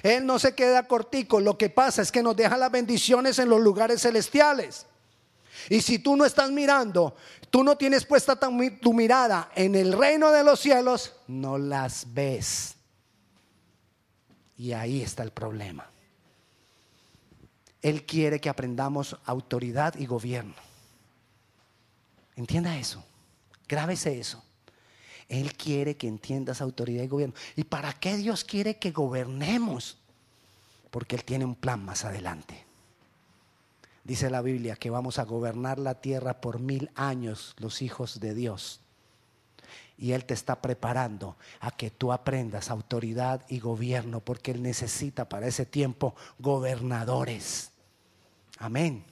Él 0.01 0.25
no 0.25 0.39
se 0.39 0.55
queda 0.55 0.87
cortico. 0.87 1.39
Lo 1.39 1.57
que 1.57 1.69
pasa 1.69 2.01
es 2.01 2.11
que 2.11 2.23
nos 2.23 2.35
deja 2.35 2.57
las 2.57 2.71
bendiciones 2.71 3.37
en 3.37 3.49
los 3.49 3.59
lugares 3.59 4.01
celestiales. 4.01 4.85
Y 5.69 5.81
si 5.81 5.99
tú 5.99 6.15
no 6.15 6.25
estás 6.25 6.49
mirando, 6.51 7.15
tú 7.49 7.63
no 7.63 7.77
tienes 7.77 8.05
puesta 8.05 8.39
tu 8.39 8.93
mirada 8.93 9.51
en 9.55 9.75
el 9.75 9.91
reino 9.93 10.31
de 10.31 10.43
los 10.43 10.59
cielos, 10.59 11.13
no 11.27 11.57
las 11.57 12.13
ves. 12.13 12.75
Y 14.55 14.71
ahí 14.71 15.01
está 15.01 15.23
el 15.23 15.31
problema. 15.31 15.89
Él 17.81 18.05
quiere 18.05 18.39
que 18.39 18.49
aprendamos 18.49 19.17
autoridad 19.25 19.95
y 19.95 20.05
gobierno. 20.05 20.55
Entienda 22.35 22.77
eso. 22.77 23.03
Grábese 23.67 24.19
eso. 24.19 24.43
Él 25.29 25.53
quiere 25.53 25.97
que 25.97 26.07
entiendas 26.07 26.61
autoridad 26.61 27.03
y 27.03 27.07
gobierno. 27.07 27.35
¿Y 27.55 27.65
para 27.65 27.93
qué 27.93 28.17
Dios 28.17 28.43
quiere 28.43 28.77
que 28.77 28.91
gobernemos? 28.91 29.97
Porque 30.89 31.15
Él 31.15 31.23
tiene 31.23 31.45
un 31.45 31.55
plan 31.55 31.83
más 31.83 32.05
adelante. 32.05 32.65
Dice 34.03 34.29
la 34.29 34.41
Biblia 34.41 34.77
que 34.77 34.89
vamos 34.89 35.19
a 35.19 35.25
gobernar 35.25 35.79
la 35.79 35.95
tierra 35.95 36.39
por 36.39 36.59
mil 36.59 36.89
años 36.95 37.55
los 37.57 37.81
hijos 37.81 38.21
de 38.21 38.33
Dios. 38.33 38.79
Y 39.97 40.13
Él 40.13 40.23
te 40.23 40.33
está 40.33 40.61
preparando 40.61 41.35
a 41.59 41.71
que 41.71 41.91
tú 41.91 42.13
aprendas 42.13 42.69
autoridad 42.69 43.43
y 43.49 43.59
gobierno, 43.59 44.21
porque 44.21 44.51
Él 44.51 44.61
necesita 44.61 45.27
para 45.27 45.47
ese 45.47 45.65
tiempo 45.65 46.15
gobernadores. 46.39 47.71
Amén. 48.59 49.03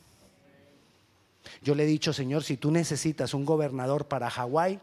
Yo 1.62 1.76
le 1.76 1.84
he 1.84 1.88
dicho, 1.88 2.14
Señor, 2.14 2.44
si 2.44 2.56
tú 2.56 2.72
necesitas 2.72 3.34
un 3.34 3.44
gobernador 3.44 4.08
para 4.08 4.30
Hawái, 4.30 4.80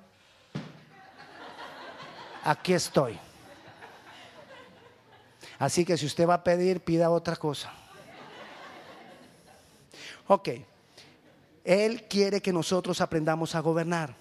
aquí 2.45 2.75
estoy. 2.75 3.19
Así 5.59 5.85
que 5.85 5.97
si 5.97 6.07
usted 6.07 6.27
va 6.27 6.35
a 6.35 6.45
pedir, 6.45 6.81
pida 6.81 7.11
otra 7.11 7.37
cosa. 7.37 7.73
Ok, 10.27 10.49
Él 11.65 12.09
quiere 12.09 12.41
que 12.41 12.53
nosotros 12.53 13.01
aprendamos 13.01 13.55
a 13.55 13.61
gobernar. 13.61 14.15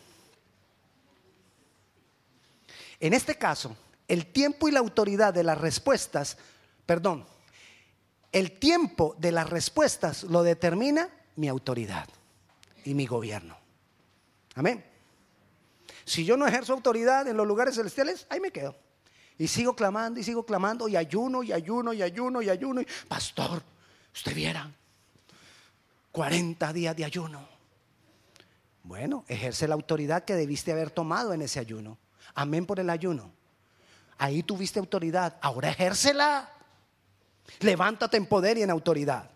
En 2.99 3.13
este 3.13 3.35
caso, 3.35 3.75
el 4.07 4.27
tiempo 4.27 4.67
y 4.67 4.71
la 4.71 4.79
autoridad 4.79 5.33
de 5.33 5.43
las 5.43 5.57
respuestas, 5.57 6.37
perdón, 6.85 7.25
el 8.31 8.59
tiempo 8.59 9.15
de 9.17 9.31
las 9.31 9.49
respuestas 9.49 10.23
lo 10.23 10.43
determina 10.43 11.09
mi 11.35 11.47
autoridad 11.47 12.07
y 12.85 12.93
mi 12.93 13.07
gobierno. 13.07 13.57
Amén. 14.55 14.90
Si 16.05 16.25
yo 16.25 16.37
no 16.37 16.47
ejerzo 16.47 16.73
autoridad 16.73 17.27
en 17.27 17.37
los 17.37 17.47
lugares 17.47 17.75
celestiales, 17.75 18.25
ahí 18.29 18.39
me 18.39 18.51
quedo. 18.51 18.75
Y 19.37 19.47
sigo 19.47 19.75
clamando 19.75 20.19
y 20.19 20.23
sigo 20.23 20.45
clamando 20.45 20.87
y 20.87 20.95
ayuno 20.95 21.43
y 21.43 21.51
ayuno 21.51 21.93
y 21.93 22.01
ayuno 22.01 22.41
y 22.41 22.49
ayuno. 22.49 22.81
Y, 22.81 22.87
Pastor, 23.07 23.63
usted 24.13 24.35
viera, 24.35 24.69
40 26.11 26.73
días 26.73 26.95
de 26.95 27.05
ayuno. 27.05 27.47
Bueno, 28.83 29.25
ejerce 29.27 29.67
la 29.67 29.75
autoridad 29.75 30.25
que 30.25 30.35
debiste 30.35 30.71
haber 30.71 30.91
tomado 30.91 31.33
en 31.33 31.41
ese 31.41 31.59
ayuno. 31.59 31.97
Amén 32.35 32.65
por 32.65 32.79
el 32.79 32.89
ayuno. 32.89 33.31
Ahí 34.17 34.43
tuviste 34.43 34.79
autoridad. 34.79 35.37
Ahora 35.41 35.69
ejércela. 35.69 36.51
Levántate 37.59 38.17
en 38.17 38.27
poder 38.27 38.57
y 38.57 38.63
en 38.63 38.69
autoridad. 38.69 39.29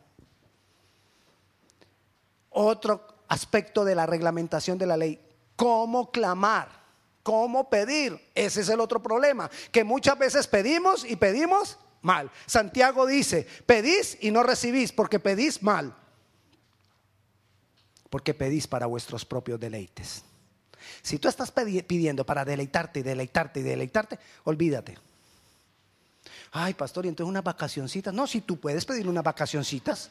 Otro 2.52 3.08
aspecto 3.28 3.84
de 3.84 3.96
la 3.96 4.06
reglamentación 4.06 4.78
de 4.78 4.86
la 4.86 4.98
ley 4.98 5.20
cómo 5.56 6.12
clamar, 6.12 6.70
cómo 7.24 7.70
pedir. 7.70 8.20
Ese 8.34 8.62
es 8.62 8.70
el 8.70 8.80
otro 8.80 9.02
problema, 9.02 9.50
que 9.72 9.84
muchas 9.84 10.18
veces 10.18 10.48
pedimos 10.48 11.06
y 11.06 11.16
pedimos 11.16 11.78
mal. 12.02 12.32
Santiago 12.46 13.06
dice, 13.06 13.48
pedís 13.66 14.18
y 14.22 14.32
no 14.32 14.44
recibís 14.44 14.92
porque 14.92 15.20
pedís 15.20 15.62
mal. 15.64 15.96
Porque 18.10 18.34
pedís 18.34 18.68
para 18.68 18.86
vuestros 18.86 19.26
propios 19.26 19.60
deleites. 19.60 20.24
Si 21.02 21.20
tú 21.20 21.28
estás 21.28 21.52
pidiendo 21.52 22.26
para 22.26 22.46
deleitarte 22.46 23.00
y 23.00 23.04
deleitarte 23.04 23.60
y 23.60 23.64
deleitarte, 23.64 24.20
olvídate. 24.44 24.98
Ay, 26.52 26.74
pastor, 26.74 27.06
y 27.06 27.10
entonces 27.10 27.30
unas 27.30 27.44
vacacioncitas. 27.44 28.14
No, 28.14 28.28
si 28.28 28.42
tú 28.42 28.58
puedes 28.60 28.86
pedir 28.86 29.08
unas 29.08 29.24
vacacioncitas. 29.24 30.10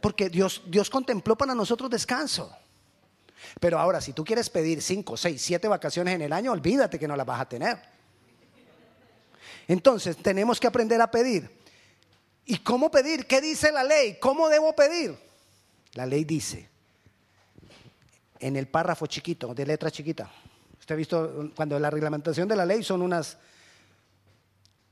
Porque 0.00 0.30
Dios, 0.30 0.62
Dios 0.66 0.88
contempló 0.88 1.36
para 1.36 1.54
nosotros 1.54 1.90
descanso. 1.90 2.50
Pero 3.60 3.78
ahora, 3.78 4.00
si 4.00 4.12
tú 4.12 4.24
quieres 4.24 4.50
pedir 4.50 4.82
5, 4.82 5.16
6, 5.16 5.40
7 5.40 5.68
vacaciones 5.68 6.14
en 6.14 6.22
el 6.22 6.32
año, 6.32 6.52
olvídate 6.52 6.98
que 6.98 7.08
no 7.08 7.16
las 7.16 7.26
vas 7.26 7.40
a 7.40 7.48
tener. 7.48 7.78
Entonces, 9.68 10.16
tenemos 10.16 10.58
que 10.58 10.66
aprender 10.66 11.00
a 11.00 11.10
pedir. 11.10 11.50
¿Y 12.44 12.58
cómo 12.58 12.90
pedir? 12.90 13.26
¿Qué 13.26 13.40
dice 13.40 13.70
la 13.70 13.84
ley? 13.84 14.18
¿Cómo 14.20 14.48
debo 14.48 14.74
pedir? 14.74 15.16
La 15.94 16.06
ley 16.06 16.24
dice, 16.24 16.68
en 18.40 18.56
el 18.56 18.66
párrafo 18.66 19.06
chiquito, 19.06 19.54
de 19.54 19.66
letra 19.66 19.90
chiquita, 19.90 20.30
usted 20.78 20.94
ha 20.94 20.98
visto 20.98 21.50
cuando 21.54 21.78
la 21.78 21.90
reglamentación 21.90 22.48
de 22.48 22.56
la 22.56 22.66
ley 22.66 22.82
son 22.82 23.02
unas, 23.02 23.36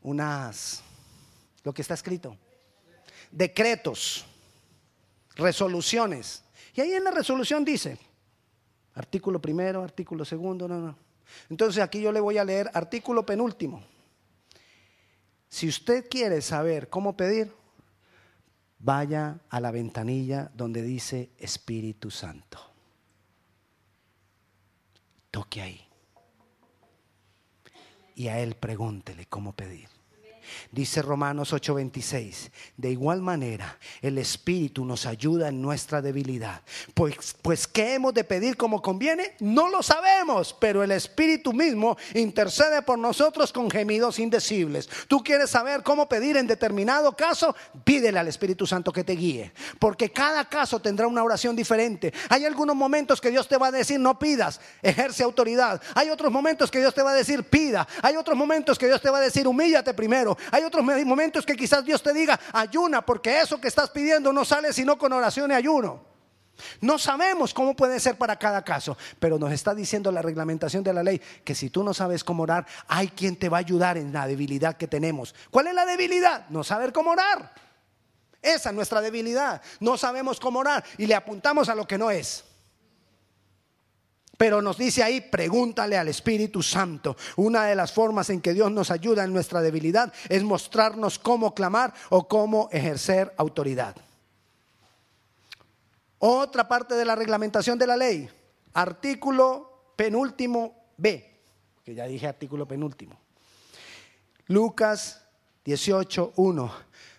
unas, 0.03 0.83
lo 1.65 1.73
que 1.73 1.83
está 1.83 1.95
escrito, 1.95 2.37
decretos, 3.31 4.25
resoluciones. 5.35 6.43
Y 6.75 6.81
ahí 6.81 6.93
en 6.93 7.03
la 7.03 7.11
resolución 7.11 7.65
dice, 7.65 7.99
Artículo 9.01 9.41
primero, 9.41 9.83
artículo 9.83 10.27
segundo, 10.27 10.69
no, 10.69 10.79
no. 10.79 10.95
Entonces 11.49 11.83
aquí 11.83 12.03
yo 12.03 12.13
le 12.13 12.21
voy 12.21 12.37
a 12.37 12.45
leer 12.45 12.71
artículo 12.75 13.25
penúltimo. 13.25 13.83
Si 15.49 15.67
usted 15.67 16.07
quiere 16.07 16.43
saber 16.43 16.91
cómo 16.91 17.17
pedir, 17.17 17.51
vaya 18.79 19.41
a 19.49 19.59
la 19.59 19.71
ventanilla 19.71 20.51
donde 20.55 20.83
dice 20.83 21.31
Espíritu 21.39 22.11
Santo. 22.11 22.59
Toque 25.31 25.63
ahí. 25.63 25.81
Y 28.15 28.29
a 28.29 28.39
Él 28.39 28.55
pregúntele 28.55 29.25
cómo 29.25 29.55
pedir. 29.55 29.89
Dice 30.71 31.03
Romanos 31.03 31.53
8:26, 31.53 32.51
de 32.77 32.91
igual 32.91 33.21
manera 33.23 33.79
el 34.03 34.19
Espíritu 34.19 34.85
nos 34.85 35.07
ayuda 35.07 35.49
en 35.49 35.61
nuestra 35.61 36.03
debilidad. 36.03 36.63
Pues, 36.95 37.37
pues 37.43 37.67
¿qué 37.67 37.95
hemos 37.95 38.15
de 38.15 38.25
pedir 38.25 38.57
como 38.57 38.83
conviene? 38.83 39.35
No 39.41 39.69
lo 39.69 39.83
sabemos, 39.83 40.57
pero 40.59 40.83
el 40.83 40.93
Espíritu 40.93 41.53
mismo 41.53 41.97
intercede 42.15 42.83
por 42.83 42.99
nosotros 42.99 43.53
con 43.53 43.71
gemidos 43.71 44.19
indecibles. 44.19 44.89
¿Tú 45.09 45.23
quieres 45.23 45.51
saber 45.51 45.83
cómo 45.83 46.09
pedir 46.09 46.37
en 46.37 46.47
determinado 46.47 47.17
caso? 47.17 47.55
Pídele 47.85 48.19
al 48.19 48.29
Espíritu 48.29 48.67
Santo 48.67 48.93
que 48.93 49.05
te 49.05 49.13
guíe, 49.15 49.53
porque 49.79 50.11
cada 50.11 50.49
caso 50.49 50.81
tendrá 50.81 51.07
una 51.07 51.25
oración 51.25 51.57
diferente. 51.57 52.13
Hay 52.29 52.45
algunos 52.45 52.77
momentos 52.77 53.21
que 53.21 53.31
Dios 53.31 53.49
te 53.49 53.57
va 53.57 53.69
a 53.69 53.73
decir, 53.73 53.99
no 53.99 54.19
pidas, 54.19 54.61
ejerce 54.83 55.23
autoridad. 55.23 55.81
Hay 55.95 56.11
otros 56.11 56.31
momentos 56.31 56.71
que 56.71 56.79
Dios 56.79 56.95
te 56.95 57.03
va 57.03 57.13
a 57.13 57.15
decir, 57.15 57.45
pida. 57.45 57.87
Hay 58.03 58.17
otros 58.17 58.37
momentos 58.37 58.79
que 58.79 58.87
Dios 58.87 59.01
te 59.01 59.11
va 59.11 59.19
a 59.19 59.23
decir, 59.23 59.47
humíllate 59.47 59.95
primero. 59.95 60.37
Hay 60.51 60.65
otros 60.65 60.85
momentos 60.85 61.45
que 61.45 61.57
quizás 61.57 61.85
Dios 61.85 62.03
te 62.03 62.13
diga, 62.13 62.39
ayuna, 62.53 63.05
porque 63.05 63.41
eso 63.41 63.61
que 63.61 63.69
estás 63.69 63.91
pidiendo 63.91 64.33
no 64.33 64.45
sale 64.45 64.73
sino 64.73 64.99
con 64.99 65.13
oración 65.13 65.51
y 65.51 65.55
ayuno. 65.55 66.11
No 66.81 66.99
sabemos 66.99 67.55
cómo 67.55 67.75
puede 67.75 68.01
ser 68.01 68.17
para 68.17 68.39
cada 68.39 68.63
caso, 68.63 68.97
pero 69.19 69.39
nos 69.39 69.53
está 69.53 69.75
diciendo 69.75 70.13
la 70.13 70.23
reglamentación 70.23 70.85
de 70.85 70.93
la 70.93 71.03
ley 71.03 71.21
que 71.45 71.55
si 71.55 71.71
tú 71.71 71.83
no 71.83 71.95
sabes 71.95 72.25
cómo 72.25 72.43
orar, 72.43 72.67
hay 72.89 73.09
quien 73.09 73.37
te 73.37 73.49
va 73.49 73.59
a 73.59 73.61
ayudar 73.61 73.97
en 73.97 74.13
la 74.13 74.27
debilidad 74.27 74.77
que 74.77 74.89
tenemos. 74.89 75.35
¿Cuál 75.51 75.69
es 75.69 75.75
la 75.75 75.87
debilidad? 75.87 76.49
No 76.49 76.65
saber 76.65 76.93
cómo 76.93 77.11
orar. 77.11 77.53
Esa 78.43 78.71
es 78.71 78.75
nuestra 78.75 79.01
debilidad. 79.01 79.61
No 79.81 79.97
sabemos 79.97 80.41
cómo 80.41 80.61
orar 80.61 80.85
y 80.99 81.07
le 81.07 81.15
apuntamos 81.15 81.69
a 81.69 81.75
lo 81.75 81.87
que 81.87 81.99
no 81.99 82.11
es. 82.11 82.45
Pero 84.41 84.63
nos 84.63 84.79
dice 84.79 85.03
ahí, 85.03 85.21
pregúntale 85.21 85.99
al 85.99 86.09
Espíritu 86.09 86.63
Santo. 86.63 87.15
Una 87.37 87.67
de 87.67 87.75
las 87.75 87.93
formas 87.93 88.31
en 88.31 88.41
que 88.41 88.55
Dios 88.55 88.73
nos 88.73 88.91
ayuda 88.91 89.25
en 89.25 89.35
nuestra 89.35 89.61
debilidad 89.61 90.15
es 90.31 90.43
mostrarnos 90.43 91.19
cómo 91.19 91.55
clamar 91.55 91.93
o 92.09 92.27
cómo 92.27 92.71
ejercer 92.73 93.35
autoridad. 93.37 93.95
Otra 96.21 96.67
parte 96.67 96.95
de 96.95 97.05
la 97.05 97.17
reglamentación 97.17 97.79
de 97.79 97.87
la 97.87 97.99
ley, 97.99 98.31
artículo 98.73 99.93
penúltimo 99.95 100.85
B, 100.97 101.43
que 101.85 101.95
ya 101.95 102.07
dije 102.07 102.27
artículo 102.27 102.67
penúltimo. 102.67 103.21
Lucas 104.47 105.23
18, 105.67 106.33
1. 106.37 106.75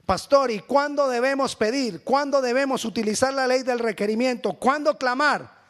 Pastor, 0.07 0.49
¿y 0.49 0.61
cuándo 0.61 1.07
debemos 1.07 1.55
pedir? 1.55 2.03
¿Cuándo 2.03 2.41
debemos 2.41 2.83
utilizar 2.83 3.31
la 3.31 3.45
ley 3.45 3.61
del 3.61 3.77
requerimiento? 3.77 4.53
¿Cuándo 4.53 4.97
clamar? 4.97 5.60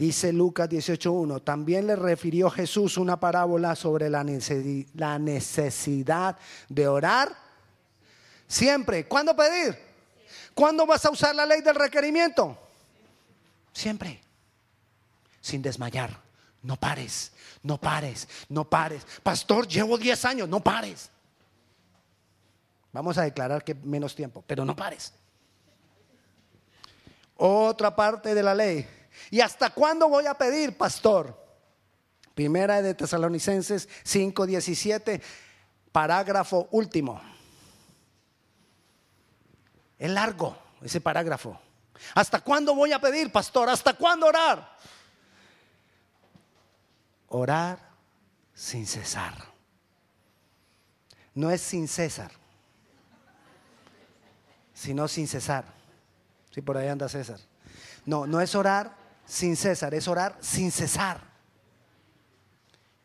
Dice 0.00 0.32
Lucas 0.32 0.66
18.1, 0.70 1.44
también 1.44 1.86
le 1.86 1.94
refirió 1.94 2.48
Jesús 2.48 2.96
una 2.96 3.20
parábola 3.20 3.76
sobre 3.76 4.08
la 4.08 4.24
necesidad 5.18 6.38
de 6.70 6.88
orar 6.88 7.36
siempre. 8.48 9.06
¿Cuándo 9.06 9.36
pedir? 9.36 9.78
¿Cuándo 10.54 10.86
vas 10.86 11.04
a 11.04 11.10
usar 11.10 11.34
la 11.34 11.44
ley 11.44 11.60
del 11.60 11.74
requerimiento? 11.74 12.58
Siempre. 13.74 14.22
Sin 15.42 15.60
desmayar. 15.60 16.18
No 16.62 16.76
pares, 16.76 17.32
no 17.62 17.78
pares, 17.78 18.26
no 18.48 18.64
pares. 18.64 19.06
Pastor, 19.22 19.68
llevo 19.68 19.98
10 19.98 20.24
años, 20.24 20.48
no 20.48 20.60
pares. 20.60 21.10
Vamos 22.90 23.18
a 23.18 23.22
declarar 23.24 23.62
que 23.62 23.74
menos 23.74 24.14
tiempo, 24.14 24.42
pero 24.46 24.64
no 24.64 24.74
pares. 24.74 25.12
Otra 27.36 27.94
parte 27.94 28.34
de 28.34 28.42
la 28.42 28.54
ley 28.54 28.88
¿Y 29.30 29.40
hasta 29.40 29.70
cuándo 29.70 30.08
voy 30.08 30.26
a 30.26 30.34
pedir, 30.34 30.76
pastor? 30.76 31.38
Primera 32.34 32.80
de 32.80 32.94
Tesalonicenses 32.94 33.88
5:17, 34.04 35.20
parágrafo 35.92 36.68
último. 36.70 37.20
Es 39.98 40.10
largo 40.10 40.56
ese 40.82 41.00
parágrafo. 41.00 41.60
¿Hasta 42.14 42.40
cuándo 42.40 42.74
voy 42.74 42.92
a 42.92 42.98
pedir, 42.98 43.30
pastor? 43.30 43.68
¿Hasta 43.68 43.92
cuándo 43.94 44.26
orar? 44.26 44.76
Orar 47.28 47.78
sin 48.54 48.86
cesar. 48.86 49.34
No 51.34 51.50
es 51.50 51.60
sin 51.60 51.86
César, 51.86 52.32
sino 54.74 55.06
sin 55.06 55.28
cesar. 55.28 55.64
Si 56.48 56.56
sí, 56.56 56.60
por 56.62 56.76
ahí 56.76 56.88
anda 56.88 57.08
César. 57.08 57.38
No, 58.04 58.26
no 58.26 58.40
es 58.40 58.54
orar 58.54 58.99
sin 59.30 59.56
cesar, 59.56 59.94
es 59.94 60.08
orar 60.08 60.36
sin 60.40 60.72
cesar. 60.72 61.22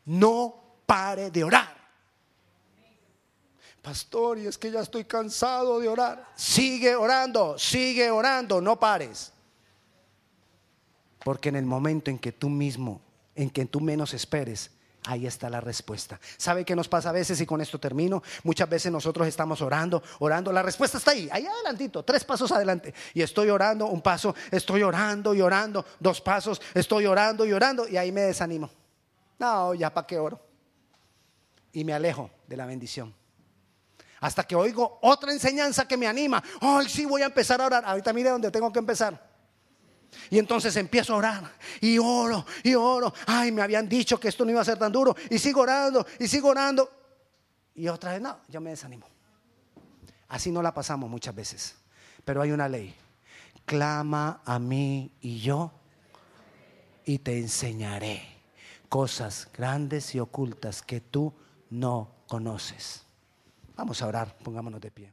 No 0.06 0.80
pare 0.86 1.30
de 1.30 1.44
orar. 1.44 1.76
Pastor, 3.82 4.40
y 4.40 4.48
es 4.48 4.58
que 4.58 4.72
ya 4.72 4.80
estoy 4.80 5.06
cansado 5.06 5.80
de 5.80 5.88
orar. 5.88 6.32
Sigue 6.36 6.96
orando, 6.96 7.60
sigue 7.60 8.10
orando, 8.10 8.60
no 8.60 8.80
pares. 8.80 9.32
Porque 11.24 11.50
en 11.50 11.58
el 11.58 11.66
momento 11.66 12.10
en 12.10 12.18
que 12.18 12.32
tú 12.32 12.50
mismo, 12.50 13.02
en 13.36 13.52
que 13.52 13.66
tú 13.66 13.80
menos 13.80 14.16
esperes, 14.16 14.72
Ahí 15.08 15.28
está 15.28 15.50
la 15.50 15.62
respuesta. 15.62 16.20
¿Sabe 16.38 16.66
qué 16.66 16.76
nos 16.76 16.88
pasa 16.88 17.10
a 17.10 17.12
veces? 17.12 17.40
Y 17.40 17.46
con 17.46 17.62
esto 17.62 17.80
termino. 17.80 18.24
Muchas 18.44 18.68
veces 18.68 18.92
nosotros 18.92 19.28
estamos 19.28 19.62
orando, 19.62 20.02
orando. 20.20 20.52
La 20.52 20.64
respuesta 20.64 20.98
está 20.98 21.12
ahí, 21.12 21.30
ahí 21.32 21.46
adelantito, 21.46 22.04
tres 22.04 22.24
pasos 22.24 22.52
adelante. 22.52 22.94
Y 23.14 23.22
estoy 23.22 23.50
orando, 23.50 23.86
un 23.86 24.02
paso, 24.02 24.34
estoy 24.50 24.82
orando 24.82 25.36
y 25.36 25.42
orando, 25.42 25.86
dos 26.00 26.22
pasos, 26.22 26.60
estoy 26.74 27.06
orando 27.06 27.46
y 27.46 27.54
orando. 27.54 27.88
Y 27.88 27.98
ahí 27.98 28.12
me 28.12 28.22
desanimo. 28.22 28.70
No, 29.38 29.76
ya 29.76 29.94
para 29.94 30.08
qué 30.08 30.18
oro. 30.18 30.40
Y 31.72 31.84
me 31.84 31.94
alejo 31.94 32.32
de 32.48 32.58
la 32.58 32.66
bendición. 32.66 33.14
Hasta 34.22 34.44
que 34.44 34.56
oigo 34.56 34.98
otra 35.04 35.32
enseñanza 35.32 35.88
que 35.88 35.98
me 35.98 36.08
anima. 36.08 36.44
Ay, 36.62 36.90
sí, 36.90 37.06
voy 37.06 37.22
a 37.22 37.26
empezar 37.26 37.62
a 37.62 37.68
orar. 37.68 37.84
Ahorita 37.86 38.12
mire 38.12 38.32
dónde 38.32 38.50
tengo 38.50 38.74
que 38.74 38.80
empezar. 38.80 39.35
Y 40.30 40.40
entonces 40.40 40.76
empiezo 40.76 41.14
a 41.14 41.18
orar 41.18 41.52
y 41.82 41.98
oro 41.98 42.46
y 42.64 42.76
oro. 42.76 43.14
Ay, 43.26 43.52
me 43.52 43.62
habían 43.62 43.88
dicho 43.88 44.20
que 44.20 44.28
esto 44.28 44.46
no 44.46 44.52
iba 44.52 44.62
a 44.62 44.66
ser 44.66 44.78
tan 44.78 44.92
duro. 44.92 45.16
Y 45.30 45.40
sigo 45.40 45.62
orando 45.62 46.06
y 46.20 46.28
sigo 46.28 46.50
orando. 46.50 46.90
Y 47.76 47.88
otra 47.88 48.14
vez, 48.14 48.22
no, 48.22 48.38
yo 48.48 48.62
me 48.62 48.70
desanimo. 48.70 49.08
Así 50.30 50.52
no 50.52 50.62
la 50.62 50.74
pasamos 50.74 51.10
muchas 51.10 51.36
veces. 51.36 51.76
Pero 52.24 52.42
hay 52.42 52.52
una 52.52 52.68
ley. 52.68 52.94
Clama 53.66 54.42
a 54.46 54.60
mí 54.60 55.12
y 55.22 55.40
yo 55.40 55.72
y 57.06 57.20
te 57.20 57.38
enseñaré 57.38 58.22
cosas 58.90 59.48
grandes 59.54 60.16
y 60.16 60.20
ocultas 60.20 60.82
que 60.82 61.02
tú 61.02 61.34
no 61.70 62.12
conoces. 62.28 63.04
Vamos 63.76 64.02
a 64.02 64.08
orar, 64.08 64.38
pongámonos 64.38 64.82
de 64.82 64.92
pie. 64.92 65.12